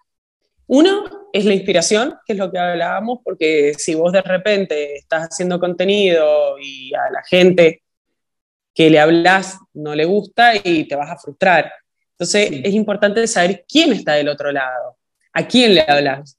[0.66, 5.28] uno es la inspiración, que es lo que hablábamos, porque si vos de repente estás
[5.30, 7.82] haciendo contenido y a la gente
[8.72, 11.72] que le hablas no le gusta y te vas a frustrar.
[12.12, 14.96] Entonces es importante saber quién está del otro lado,
[15.32, 16.38] a quién le hablas,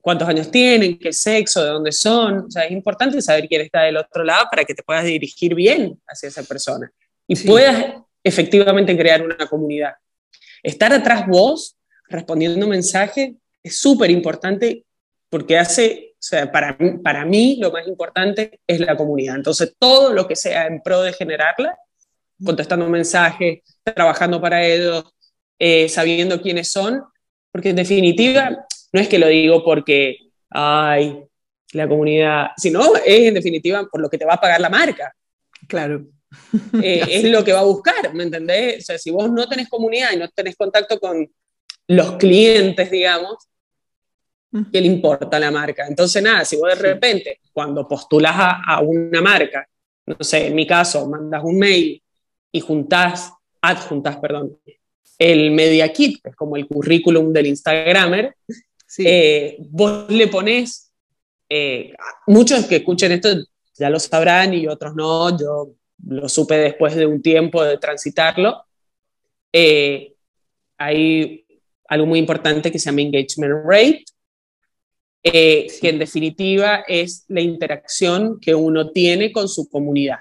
[0.00, 2.46] cuántos años tienen, qué sexo, de dónde son.
[2.46, 5.54] O sea, es importante saber quién está del otro lado para que te puedas dirigir
[5.54, 6.90] bien hacia esa persona
[7.26, 7.94] y puedas
[8.24, 9.94] efectivamente crear una comunidad.
[10.62, 11.76] Estar atrás vos,
[12.08, 14.84] respondiendo mensajes, es súper importante
[15.28, 19.36] porque hace, o sea, para, para mí lo más importante es la comunidad.
[19.36, 21.76] Entonces, todo lo que sea en pro de generarla,
[22.42, 25.04] contestando mensajes, trabajando para ellos,
[25.58, 27.02] eh, sabiendo quiénes son,
[27.52, 30.16] porque en definitiva, no es que lo digo porque,
[30.50, 31.24] ay,
[31.72, 35.14] la comunidad, sino es en definitiva por lo que te va a pagar la marca.
[35.68, 36.06] Claro.
[36.82, 38.82] Eh, es lo que va a buscar, ¿me entendés?
[38.82, 41.28] O sea, si vos no tenés comunidad y no tenés contacto con
[41.88, 43.36] los clientes, digamos,
[44.72, 45.86] ¿qué le importa a la marca?
[45.86, 49.66] Entonces, nada, si vos de repente, cuando postulas a, una marca,
[50.06, 52.02] no sé, en mi caso, mandas un mail
[52.52, 54.58] y juntás, adjuntas, perdón,
[55.18, 58.34] el media kit, que es como el currículum del Instagramer,
[58.98, 60.92] eh, vos le pones,
[61.48, 61.94] eh,
[62.26, 63.28] muchos que escuchen esto
[63.76, 65.74] ya lo sabrán y otros no, yo
[66.06, 68.64] lo supe después de un tiempo de transitarlo,
[69.52, 70.14] eh,
[70.78, 71.46] hay
[71.88, 74.04] algo muy importante que se llama engagement rate,
[75.22, 80.18] eh, que en definitiva es la interacción que uno tiene con su comunidad.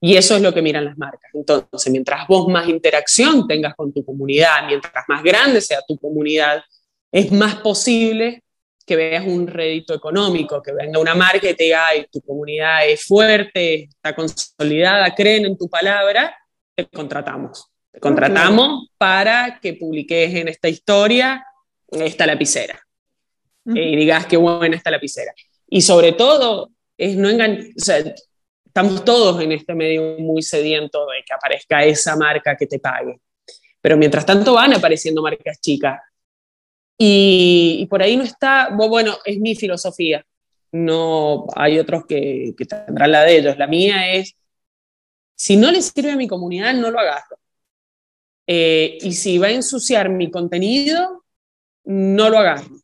[0.00, 1.30] Y eso es lo que miran las marcas.
[1.32, 6.62] Entonces, mientras vos más interacción tengas con tu comunidad, mientras más grande sea tu comunidad,
[7.10, 8.42] es más posible
[8.86, 12.86] que veas un rédito económico, que venga una marca y te diga, ay, tu comunidad
[12.88, 16.36] es fuerte, está consolidada, creen en tu palabra,
[16.74, 17.66] te contratamos.
[17.90, 21.44] Te contratamos para que publiques en esta historia
[21.90, 22.80] esta lapicera.
[23.64, 25.32] Y digas qué buena esta lapicera.
[25.68, 28.04] Y sobre todo, es no engañar, o sea,
[28.64, 33.18] estamos todos en este medio muy sediento de que aparezca esa marca que te pague.
[33.80, 35.98] Pero mientras tanto van apareciendo marcas chicas
[36.98, 40.24] y, por ahí no está, bueno, es mi filosofía.
[40.72, 43.58] No hay otros que, tendrán la de ellos.
[43.58, 44.36] La mía es
[45.34, 47.38] Si no le sirve a mi comunidad, no lo agarro.
[48.46, 51.24] Eh, y si va a ensuciar mi contenido,
[51.84, 52.80] no lo agarro.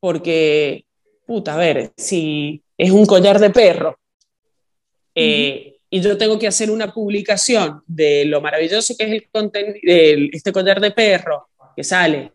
[0.00, 0.86] Porque,
[1.26, 3.98] puta, a ver, si es un collar de perro
[5.14, 9.78] eh, y yo tengo que hacer una publicación de lo maravilloso que es el contenido,
[10.32, 12.32] este collar de perro que sale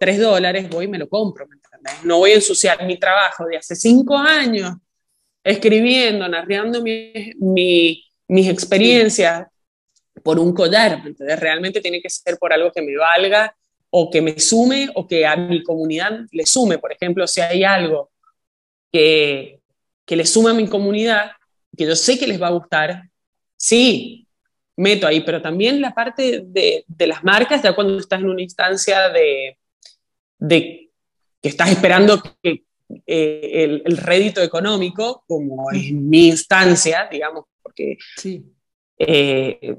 [0.00, 1.56] 3 dólares, voy y me lo compro, ¿me
[2.04, 4.76] No voy a ensuciar mi trabajo de hace 5 años
[5.44, 7.12] escribiendo, narrando mi,
[8.26, 9.46] mis experiencias
[10.22, 13.54] por un collar, entonces realmente tiene que ser por algo que me valga
[13.90, 16.78] o que me sume o que a mi comunidad le sume.
[16.78, 18.10] Por ejemplo, si hay algo
[18.90, 19.60] que,
[20.06, 21.32] que le suma a mi comunidad,
[21.76, 23.02] que yo sé que les va a gustar,
[23.54, 24.26] sí,
[24.76, 28.42] meto ahí, pero también la parte de, de las marcas, ya cuando estás en una
[28.42, 29.58] instancia de,
[30.40, 30.90] de
[31.40, 32.64] que estás esperando que
[33.06, 38.44] eh, el, el, rédito económico, como en mi instancia, digamos, porque sí.
[38.98, 39.76] eh,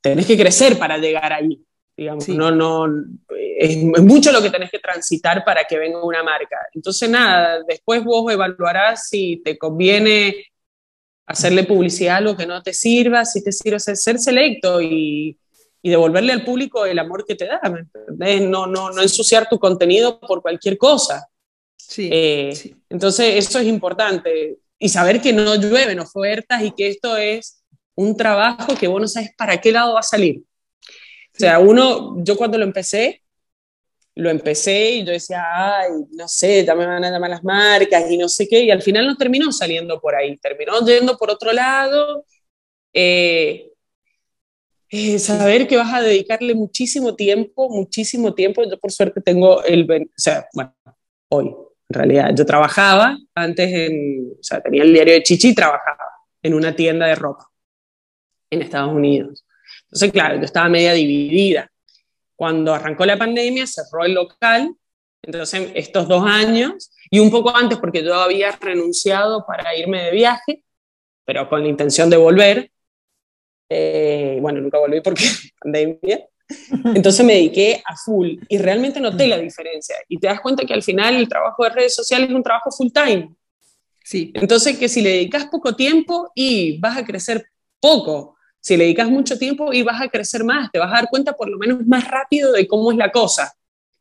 [0.00, 1.60] tenés que crecer para llegar ahí.
[1.96, 2.86] Digamos, no, no,
[3.58, 6.56] es, mucho lo que tenés que transitar para que venga una marca.
[6.72, 10.46] Entonces, nada, después vos evaluarás si te conviene
[11.26, 15.36] hacerle publicidad a algo que no te sirva, si te sirve ser, ser selecto y,
[15.82, 17.60] y, devolverle al público el amor que te da,
[18.40, 21.28] No, no, no ensuciar tu contenido por cualquier cosa.
[21.76, 22.74] Sí, eh, sí.
[22.88, 24.58] Entonces, eso es importante.
[24.78, 27.62] Y saber que no llueven ofertas y que esto es
[27.94, 30.42] un trabajo que vos no sabes para qué lado va a salir.
[31.34, 33.22] O sea, uno, yo cuando lo empecé,
[34.14, 38.18] lo empecé y yo decía, ay, no sé, me van a llamar las marcas y
[38.18, 41.52] no sé qué, y al final no terminó saliendo por ahí, terminó yendo por otro
[41.52, 42.24] lado.
[42.92, 43.70] Eh,
[44.90, 48.62] eh, saber que vas a dedicarle muchísimo tiempo, muchísimo tiempo.
[48.64, 50.74] Yo por suerte tengo el, o sea, bueno,
[51.28, 55.54] hoy, en realidad, yo trabajaba antes en, o sea, tenía el diario de Chichi y
[55.54, 56.04] trabajaba
[56.42, 57.46] en una tienda de ropa
[58.50, 59.44] en Estados Unidos.
[59.84, 61.70] Entonces, claro, yo estaba media dividida.
[62.36, 64.74] Cuando arrancó la pandemia, cerró el local,
[65.22, 70.10] entonces estos dos años, y un poco antes porque yo había renunciado para irme de
[70.12, 70.62] viaje,
[71.24, 72.70] pero con la intención de volver.
[73.68, 75.24] Eh, bueno, nunca volví porque
[75.60, 76.26] pandemia.
[76.94, 79.96] Entonces me dediqué a full y realmente noté la diferencia.
[80.08, 82.70] Y te das cuenta que al final el trabajo de redes sociales es un trabajo
[82.70, 83.34] full time.
[84.02, 84.32] Sí.
[84.34, 87.44] Entonces que si le dedicas poco tiempo y vas a crecer
[87.78, 91.08] poco, si le dedicas mucho tiempo y vas a crecer más, te vas a dar
[91.10, 93.52] cuenta por lo menos más rápido de cómo es la cosa.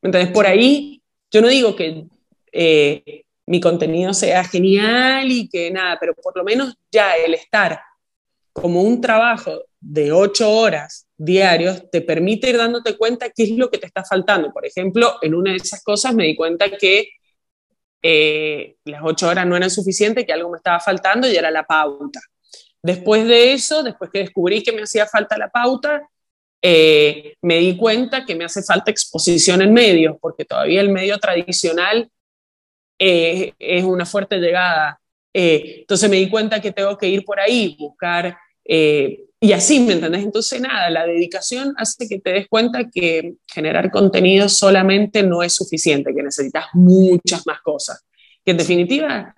[0.01, 1.01] Entonces, por ahí,
[1.31, 2.05] yo no digo que
[2.51, 7.79] eh, mi contenido sea genial y que nada, pero por lo menos ya el estar
[8.61, 13.69] como un trabajo de ocho horas diarios te permite ir dándote cuenta qué es lo
[13.69, 14.51] que te está faltando.
[14.51, 17.09] Por ejemplo, en una de esas cosas me di cuenta que
[18.01, 21.63] eh, las ocho horas no eran suficientes, que algo me estaba faltando y era la
[21.63, 22.19] pauta.
[22.81, 26.01] Después de eso, después que descubrí que me hacía falta la pauta,
[26.61, 31.17] eh, me di cuenta que me hace falta exposición en medios, porque todavía el medio
[31.19, 32.09] tradicional
[32.99, 34.99] eh, es una fuerte llegada.
[35.39, 38.35] Entonces me di cuenta que tengo que ir por ahí, buscar,
[38.67, 40.23] y así, ¿me entendés?
[40.23, 45.53] Entonces nada, la dedicación hace que te des cuenta que generar contenido solamente no es
[45.53, 48.03] suficiente, que necesitas muchas más cosas.
[48.43, 49.35] Que en definitiva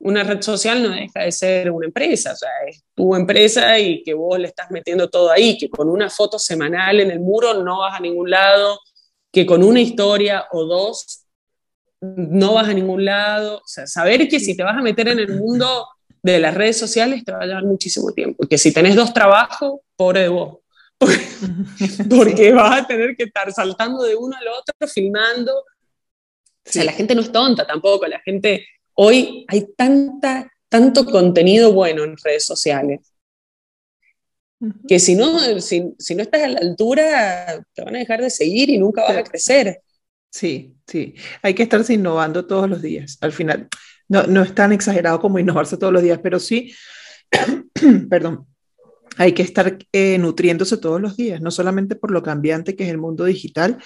[0.00, 4.02] una red social no deja de ser una empresa, o sea, es tu empresa y
[4.02, 7.62] que vos le estás metiendo todo ahí, que con una foto semanal en el muro
[7.62, 8.78] no vas a ningún lado,
[9.30, 11.26] que con una historia o dos
[12.00, 15.18] no vas a ningún lado, o sea, saber que si te vas a meter en
[15.18, 15.86] el mundo
[16.22, 19.80] de las redes sociales te va a llevar muchísimo tiempo, que si tenés dos trabajos,
[19.96, 20.58] pobre de vos,
[22.10, 26.92] porque vas a tener que estar saltando de uno al otro, filmando, o sea, la
[26.92, 28.66] gente no es tonta tampoco, la gente
[29.02, 33.10] Hoy hay tanta, tanto contenido bueno en redes sociales
[34.86, 38.68] que si no, si, no estás a la altura, te van a dejar de seguir
[38.68, 39.80] y nunca vas a crecer.
[40.28, 41.14] Sí, sí.
[41.40, 43.16] Hay que estarse innovando todos los días.
[43.22, 43.68] Al final,
[44.10, 46.74] no, no es tan exagerado como innovarse todos los días, pero sí,
[48.10, 48.46] perdón,
[49.16, 52.90] hay que estar eh, nutriéndose todos los días, no solamente por lo cambiante que es
[52.90, 53.78] el mundo digital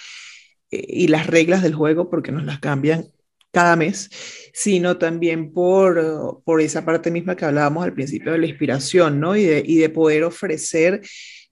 [0.71, 3.07] eh, y las reglas del juego, porque nos las cambian
[3.53, 4.11] cada mes,
[4.55, 9.37] sino también por, por esa parte misma que hablábamos al principio de la inspiración, ¿no?
[9.37, 11.03] Y de, y de poder ofrecer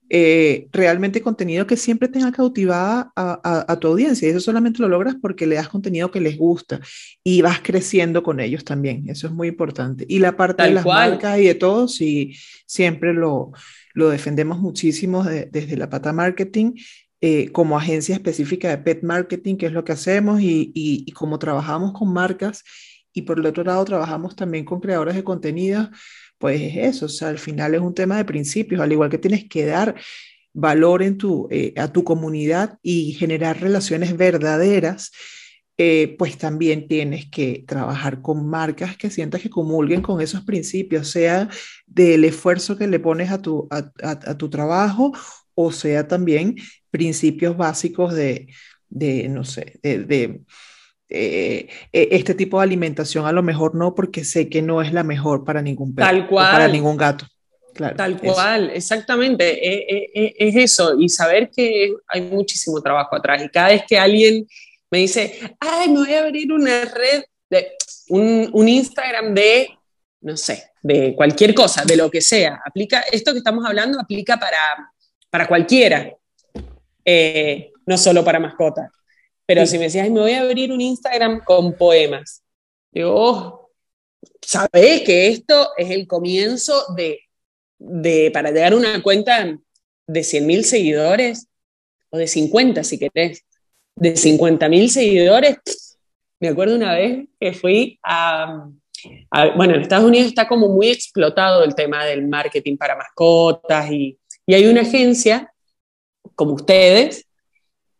[0.09, 4.27] eh, realmente contenido que siempre tenga cautivada a, a, tu audiencia.
[4.27, 6.79] Y eso solamente lo logras porque le das contenido que les gusta
[7.23, 9.09] y vas creciendo con ellos también.
[9.09, 10.05] Eso es muy importante.
[10.07, 12.35] Y la parte de las marcas y de todo, sí,
[12.65, 13.51] siempre lo,
[13.93, 16.73] lo defendemos muchísimo desde la pata marketing
[17.25, 21.39] eh, como agencia específica de pet marketing, que es lo que hacemos, y, y, como
[21.39, 22.65] trabajamos con marcas
[23.13, 25.89] y por el otro lado trabajamos también con creadores de contenido,
[26.43, 29.17] pues es eso, o sea, al final es un tema de principios, al igual que
[29.17, 29.95] tienes que dar
[30.51, 35.13] valor en tu, eh, a tu comunidad y generar relaciones verdaderas,
[35.77, 41.11] eh, pues también tienes que trabajar con marcas que sientas que comulguen con esos principios,
[41.11, 41.47] sea
[41.85, 45.13] del esfuerzo que le pones a tu, a, tu trabajo
[45.55, 46.55] o sea también
[46.91, 48.49] principios básicos de,
[48.89, 50.41] de no sé, de,
[51.09, 54.93] eh, e, este tipo de alimentación a lo mejor no, porque sé que no es
[54.93, 57.25] la mejor para ningún perro, para ningún gato.
[57.73, 63.41] Tal cual, exactamente, e, e, es eso, y saber que hay muchísimo trabajo atrás.
[63.43, 64.47] Y cada vez que alguien
[64.91, 67.71] me dice, ay, me voy a abrir una red, de,
[68.09, 69.69] un, un Instagram de,
[70.21, 74.37] no sé, de cualquier cosa, de lo que sea, aplica, esto que estamos hablando aplica
[74.37, 74.91] para,
[75.29, 76.13] para cualquiera,
[77.03, 78.91] eh, no solo para mascotas.
[79.45, 82.41] Pero si me decías, me voy a abrir un Instagram con poemas,
[82.91, 83.69] digo, oh,
[84.41, 87.19] sabés que esto es el comienzo de
[87.83, 89.57] de, para llegar a una cuenta
[90.07, 91.47] de 100.000 seguidores,
[92.09, 93.43] o de 50 si querés,
[93.95, 95.57] de 50.000 seguidores,
[96.39, 98.69] me acuerdo una vez que fui a,
[99.55, 104.17] bueno, en Estados Unidos está como muy explotado el tema del marketing para mascotas y,
[104.45, 105.51] y hay una agencia
[106.35, 107.25] como ustedes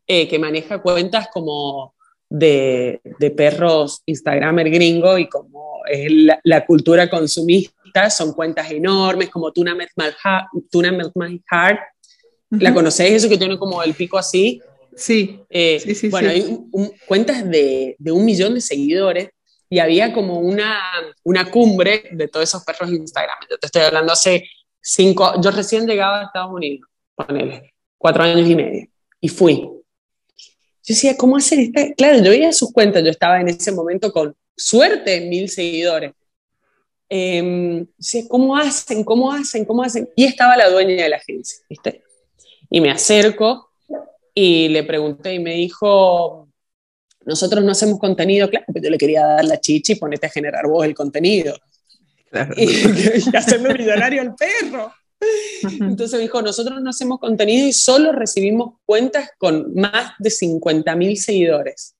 [0.07, 1.95] eh, que maneja cuentas como
[2.29, 7.73] de, de, perros Instagramer gringo y como es la, la cultura consumista
[8.09, 10.47] son cuentas enormes, como Tuna Met My Heart.
[10.71, 11.79] Tuna My Heart.
[12.49, 13.13] ¿La conocéis?
[13.13, 14.61] Eso que tiene como el pico así.
[14.95, 15.39] Sí.
[15.49, 16.59] Eh, sí, sí bueno, hay
[17.07, 19.29] cuentas de, de, un millón de seguidores
[19.69, 20.79] y había como una,
[21.23, 23.37] una cumbre de todos esos perros Instagram.
[23.49, 24.47] Yo te estoy hablando hace
[24.79, 28.87] cinco, yo recién llegaba a Estados Unidos, ponele, cuatro años y medio,
[29.19, 29.67] y fui.
[30.85, 31.93] Yo decía, ¿cómo hacer esta?
[31.93, 36.11] Claro, yo veía sus cuentas, yo estaba en ese momento con suerte mil seguidores.
[37.09, 37.85] Eh,
[38.27, 39.03] ¿cómo hacen?
[39.03, 39.65] ¿Cómo hacen?
[39.65, 40.09] ¿Cómo hacen?
[40.15, 42.03] Y estaba la dueña de la agencia, ¿viste?
[42.69, 43.69] Y me acerco
[44.33, 46.49] y le pregunté y me dijo,
[47.25, 50.31] nosotros no hacemos contenido, claro, pero yo le quería dar la chicha y ponete a
[50.31, 51.55] generar vos el contenido.
[52.57, 52.63] Y,
[53.31, 54.91] y hacerme millonario al perro.
[55.79, 60.95] Entonces me dijo, nosotros no hacemos contenido y solo recibimos cuentas con más de 50
[60.95, 61.95] mil seguidores.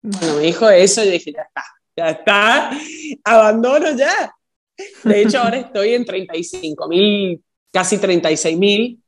[0.00, 1.64] Cuando me dijo eso, yo dije, ya está,
[1.96, 2.70] ya está,
[3.24, 4.32] abandono ya.
[5.04, 7.42] De hecho, ahora estoy en 35 mil,
[7.72, 9.02] casi 36 mil,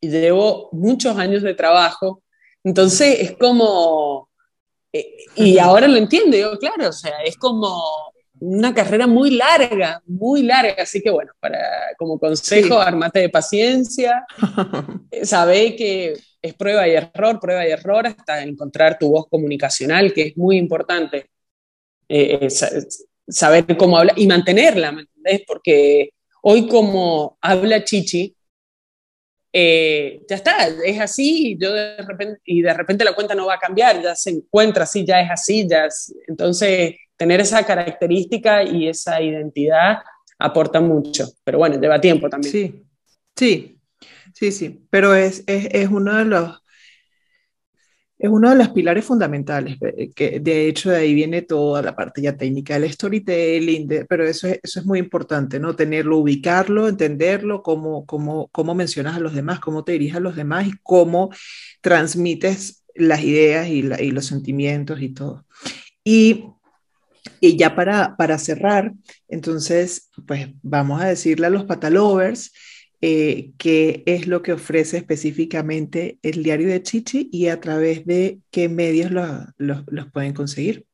[0.00, 2.22] y llevo muchos años de trabajo.
[2.64, 4.28] Entonces es como,
[4.92, 10.02] eh, y ahora lo entiendo, yo, claro, o sea, es como una carrera muy larga,
[10.06, 11.58] muy larga, así que bueno, para,
[11.98, 14.24] como consejo, armate de paciencia,
[15.22, 20.28] sabe que es prueba y error, prueba y error hasta encontrar tu voz comunicacional, que
[20.28, 21.30] es muy importante.
[22.08, 22.48] Eh,
[23.28, 25.42] saber cómo habla y mantenerla, ¿me entendés?
[25.46, 26.10] Porque
[26.42, 28.34] hoy como habla Chichi,
[29.52, 33.54] eh, ya está, es así, yo de repente, y de repente la cuenta no va
[33.54, 35.88] a cambiar, ya se encuentra así, ya es así, ya
[36.28, 39.98] entonces tener esa característica y esa identidad
[40.38, 42.50] aporta mucho, pero bueno, lleva tiempo también.
[42.50, 42.82] Sí,
[43.36, 43.78] sí,
[44.32, 46.62] sí, sí, pero es, es, es uno de los
[48.18, 49.76] es uno de los pilares fundamentales,
[50.14, 54.46] que de hecho de ahí viene toda la parte ya técnica del storytelling, pero eso
[54.46, 55.76] es, eso es muy importante, ¿no?
[55.76, 60.36] Tenerlo, ubicarlo, entenderlo, cómo, cómo, cómo mencionas a los demás, cómo te diriges a los
[60.36, 61.30] demás y cómo
[61.82, 65.46] transmites las ideas y, y los sentimientos y todo.
[66.04, 66.44] Y,
[67.40, 68.92] y ya para, para cerrar,
[69.28, 72.52] entonces, pues vamos a decirle a los patalovers,
[73.02, 78.40] eh, qué es lo que ofrece específicamente el diario de Chichi y a través de
[78.50, 79.10] qué medios
[79.56, 80.84] los pueden conseguir.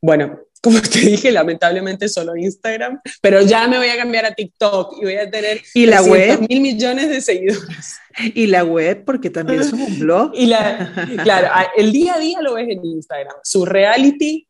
[0.00, 4.96] Bueno, como te dije, lamentablemente solo Instagram, pero ya me voy a cambiar a TikTok
[5.00, 6.46] y voy a tener ¿Y la web?
[6.48, 7.98] mil millones de seguidores.
[8.34, 10.32] Y la web, porque también es un blog.
[10.36, 13.34] Y la, claro, el día a día lo ves en Instagram.
[13.42, 14.46] Su reality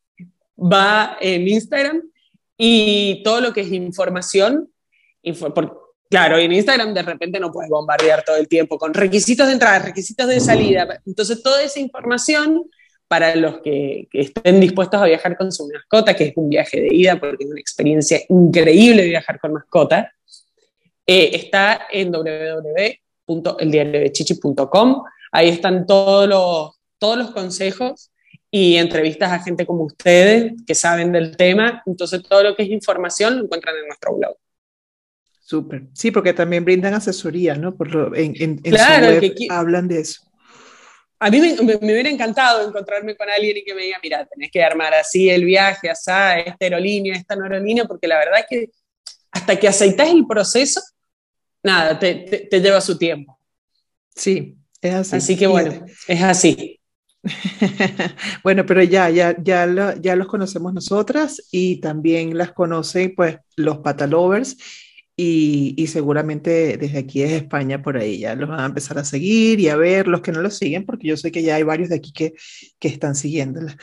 [0.62, 2.02] va en Instagram
[2.56, 4.68] y todo lo que es información,
[6.12, 9.78] Claro, en Instagram de repente no puedes bombardear todo el tiempo con requisitos de entrada,
[9.78, 11.00] requisitos de salida.
[11.06, 12.68] Entonces, toda esa información
[13.08, 16.94] para los que, estén dispuestos a viajar con su mascota, que es un viaje de
[16.94, 20.12] ida, porque es una experiencia increíble viajar con mascota,
[21.06, 25.04] eh, está en www.eldiariodechichi.com.
[25.30, 28.10] Ahí están todos los, todos los consejos
[28.54, 31.82] y entrevistas a gente como ustedes que saben del tema.
[31.86, 34.36] Entonces, todo lo que es información lo encuentran en nuestro blog.
[35.40, 35.84] Súper.
[35.94, 37.74] Sí, porque también brindan asesoría, ¿no?
[37.74, 40.22] Por lo, en, en, claro, su web hablan de eso.
[41.18, 44.50] A mí me, me, hubiera encantado encontrarme con alguien y que me diga, mira, tenés
[44.50, 46.10] que armar así el viaje, así,
[46.44, 48.70] esta aerolínea, esta no aerolínea, porque la verdad es que
[49.30, 50.82] hasta que aceitas el proceso,
[51.62, 53.38] nada, te, te, lleva su tiempo.
[54.14, 55.16] Sí, es así.
[55.16, 56.81] Así que bueno, es así.
[58.42, 63.78] bueno, pero ya, ya, ya, ya los conocemos nosotras y también las conocen pues los
[63.78, 64.56] patalovers
[65.14, 69.04] y, y, seguramente desde aquí desde España por ahí ya los van a empezar a
[69.04, 71.64] seguir y a ver los que no los siguen, porque yo sé que ya hay
[71.64, 72.32] varios de aquí que,
[72.78, 73.76] que están siguiéndola.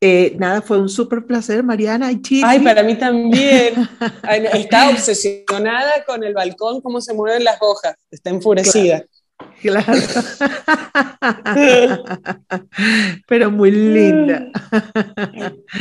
[0.00, 2.10] Eh, nada, fue un súper placer, Mariana.
[2.44, 3.74] Ay, para mí también.
[4.52, 8.98] Está obsesionada con el balcón, cómo se mueven las hojas, está enfurecida.
[8.98, 9.13] Claro.
[13.28, 14.46] Pero muy linda.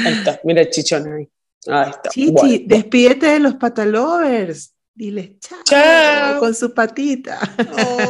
[0.06, 1.30] Ahí está, mira Chichón ahí.
[1.68, 2.10] Ahí está.
[2.10, 4.74] Chichi, despídete de los patalovers.
[4.96, 7.40] Dile chao, con su patita.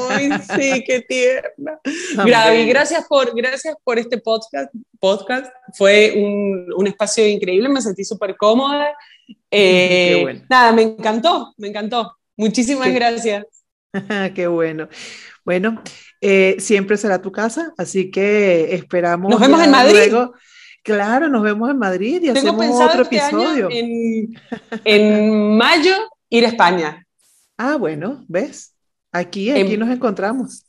[0.09, 1.79] Ay, sí, qué tierna.
[2.13, 4.69] Gaby, gracias por, gracias por este podcast.
[4.99, 5.45] podcast.
[5.77, 8.97] Fue un, un espacio increíble, me sentí súper cómoda.
[9.49, 10.41] Eh, qué bueno.
[10.49, 12.17] Nada, me encantó, me encantó.
[12.35, 13.45] Muchísimas gracias.
[14.35, 14.89] qué bueno.
[15.45, 15.81] Bueno,
[16.21, 19.29] eh, siempre será tu casa, así que esperamos.
[19.29, 19.93] Nos vemos en Madrid.
[19.93, 20.33] Luego.
[20.83, 23.69] Claro, nos vemos en Madrid y hacemos otro este episodio.
[23.71, 24.33] en,
[24.83, 25.95] en mayo
[26.29, 27.05] ir a España.
[27.57, 28.75] Ah, bueno, ¿ves?
[29.11, 30.65] Aquí, aquí nos encontramos.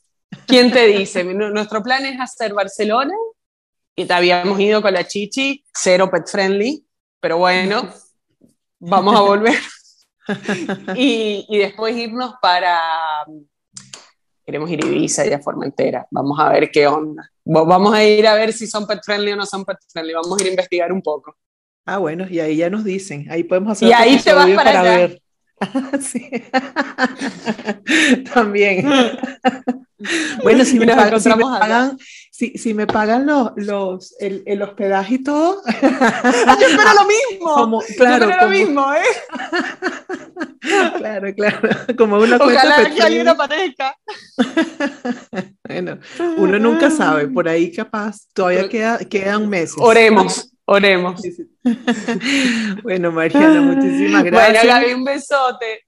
[0.47, 1.23] ¿Quién te dice?
[1.23, 3.13] Nuestro plan es hacer Barcelona
[3.95, 6.85] y te habíamos ido con la Chichi, cero pet friendly,
[7.19, 7.89] pero bueno,
[8.79, 9.59] vamos a volver.
[10.95, 12.79] y, y, después irnos para...
[14.45, 16.07] Queremos ir a Ibiza y a Formentera.
[16.11, 17.31] Vamos a ver qué onda.
[17.43, 20.13] Vamos a ir a ver si son pet friendly o no son pet friendly.
[20.13, 21.35] Vamos a ir a investigar un poco.
[21.85, 23.27] Ah, bueno, y ahí ya nos dicen.
[23.29, 25.21] Ahí podemos hacer y ahí te vas para, ver.
[26.01, 26.29] sí.
[28.33, 28.87] También.
[30.43, 31.97] bueno, si me, pagan, si, me, pagan,
[33.25, 35.61] los, los, el, el, hospedaje y todo.
[35.81, 37.81] yo espero lo mismo.
[37.97, 39.01] claro, yo lo mismo, ¿eh?
[40.97, 41.69] claro, claro.
[41.97, 43.95] Como una Ojalá que alguien aparezca.
[45.67, 45.99] bueno,
[46.37, 47.27] uno nunca sabe.
[47.27, 49.77] Por ahí capaz todavía queda, quedan meses.
[49.77, 50.51] Oremos.
[50.65, 51.21] Oremos.
[52.83, 54.63] bueno, Mariana, muchísimas gracias.
[54.63, 55.84] Bueno, Gaby, un besote.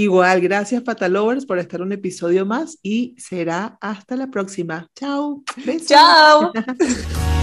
[0.00, 4.88] Igual, gracias Patalovers por estar un episodio más y será hasta la próxima.
[4.94, 5.42] Chao.
[5.86, 6.52] Chao.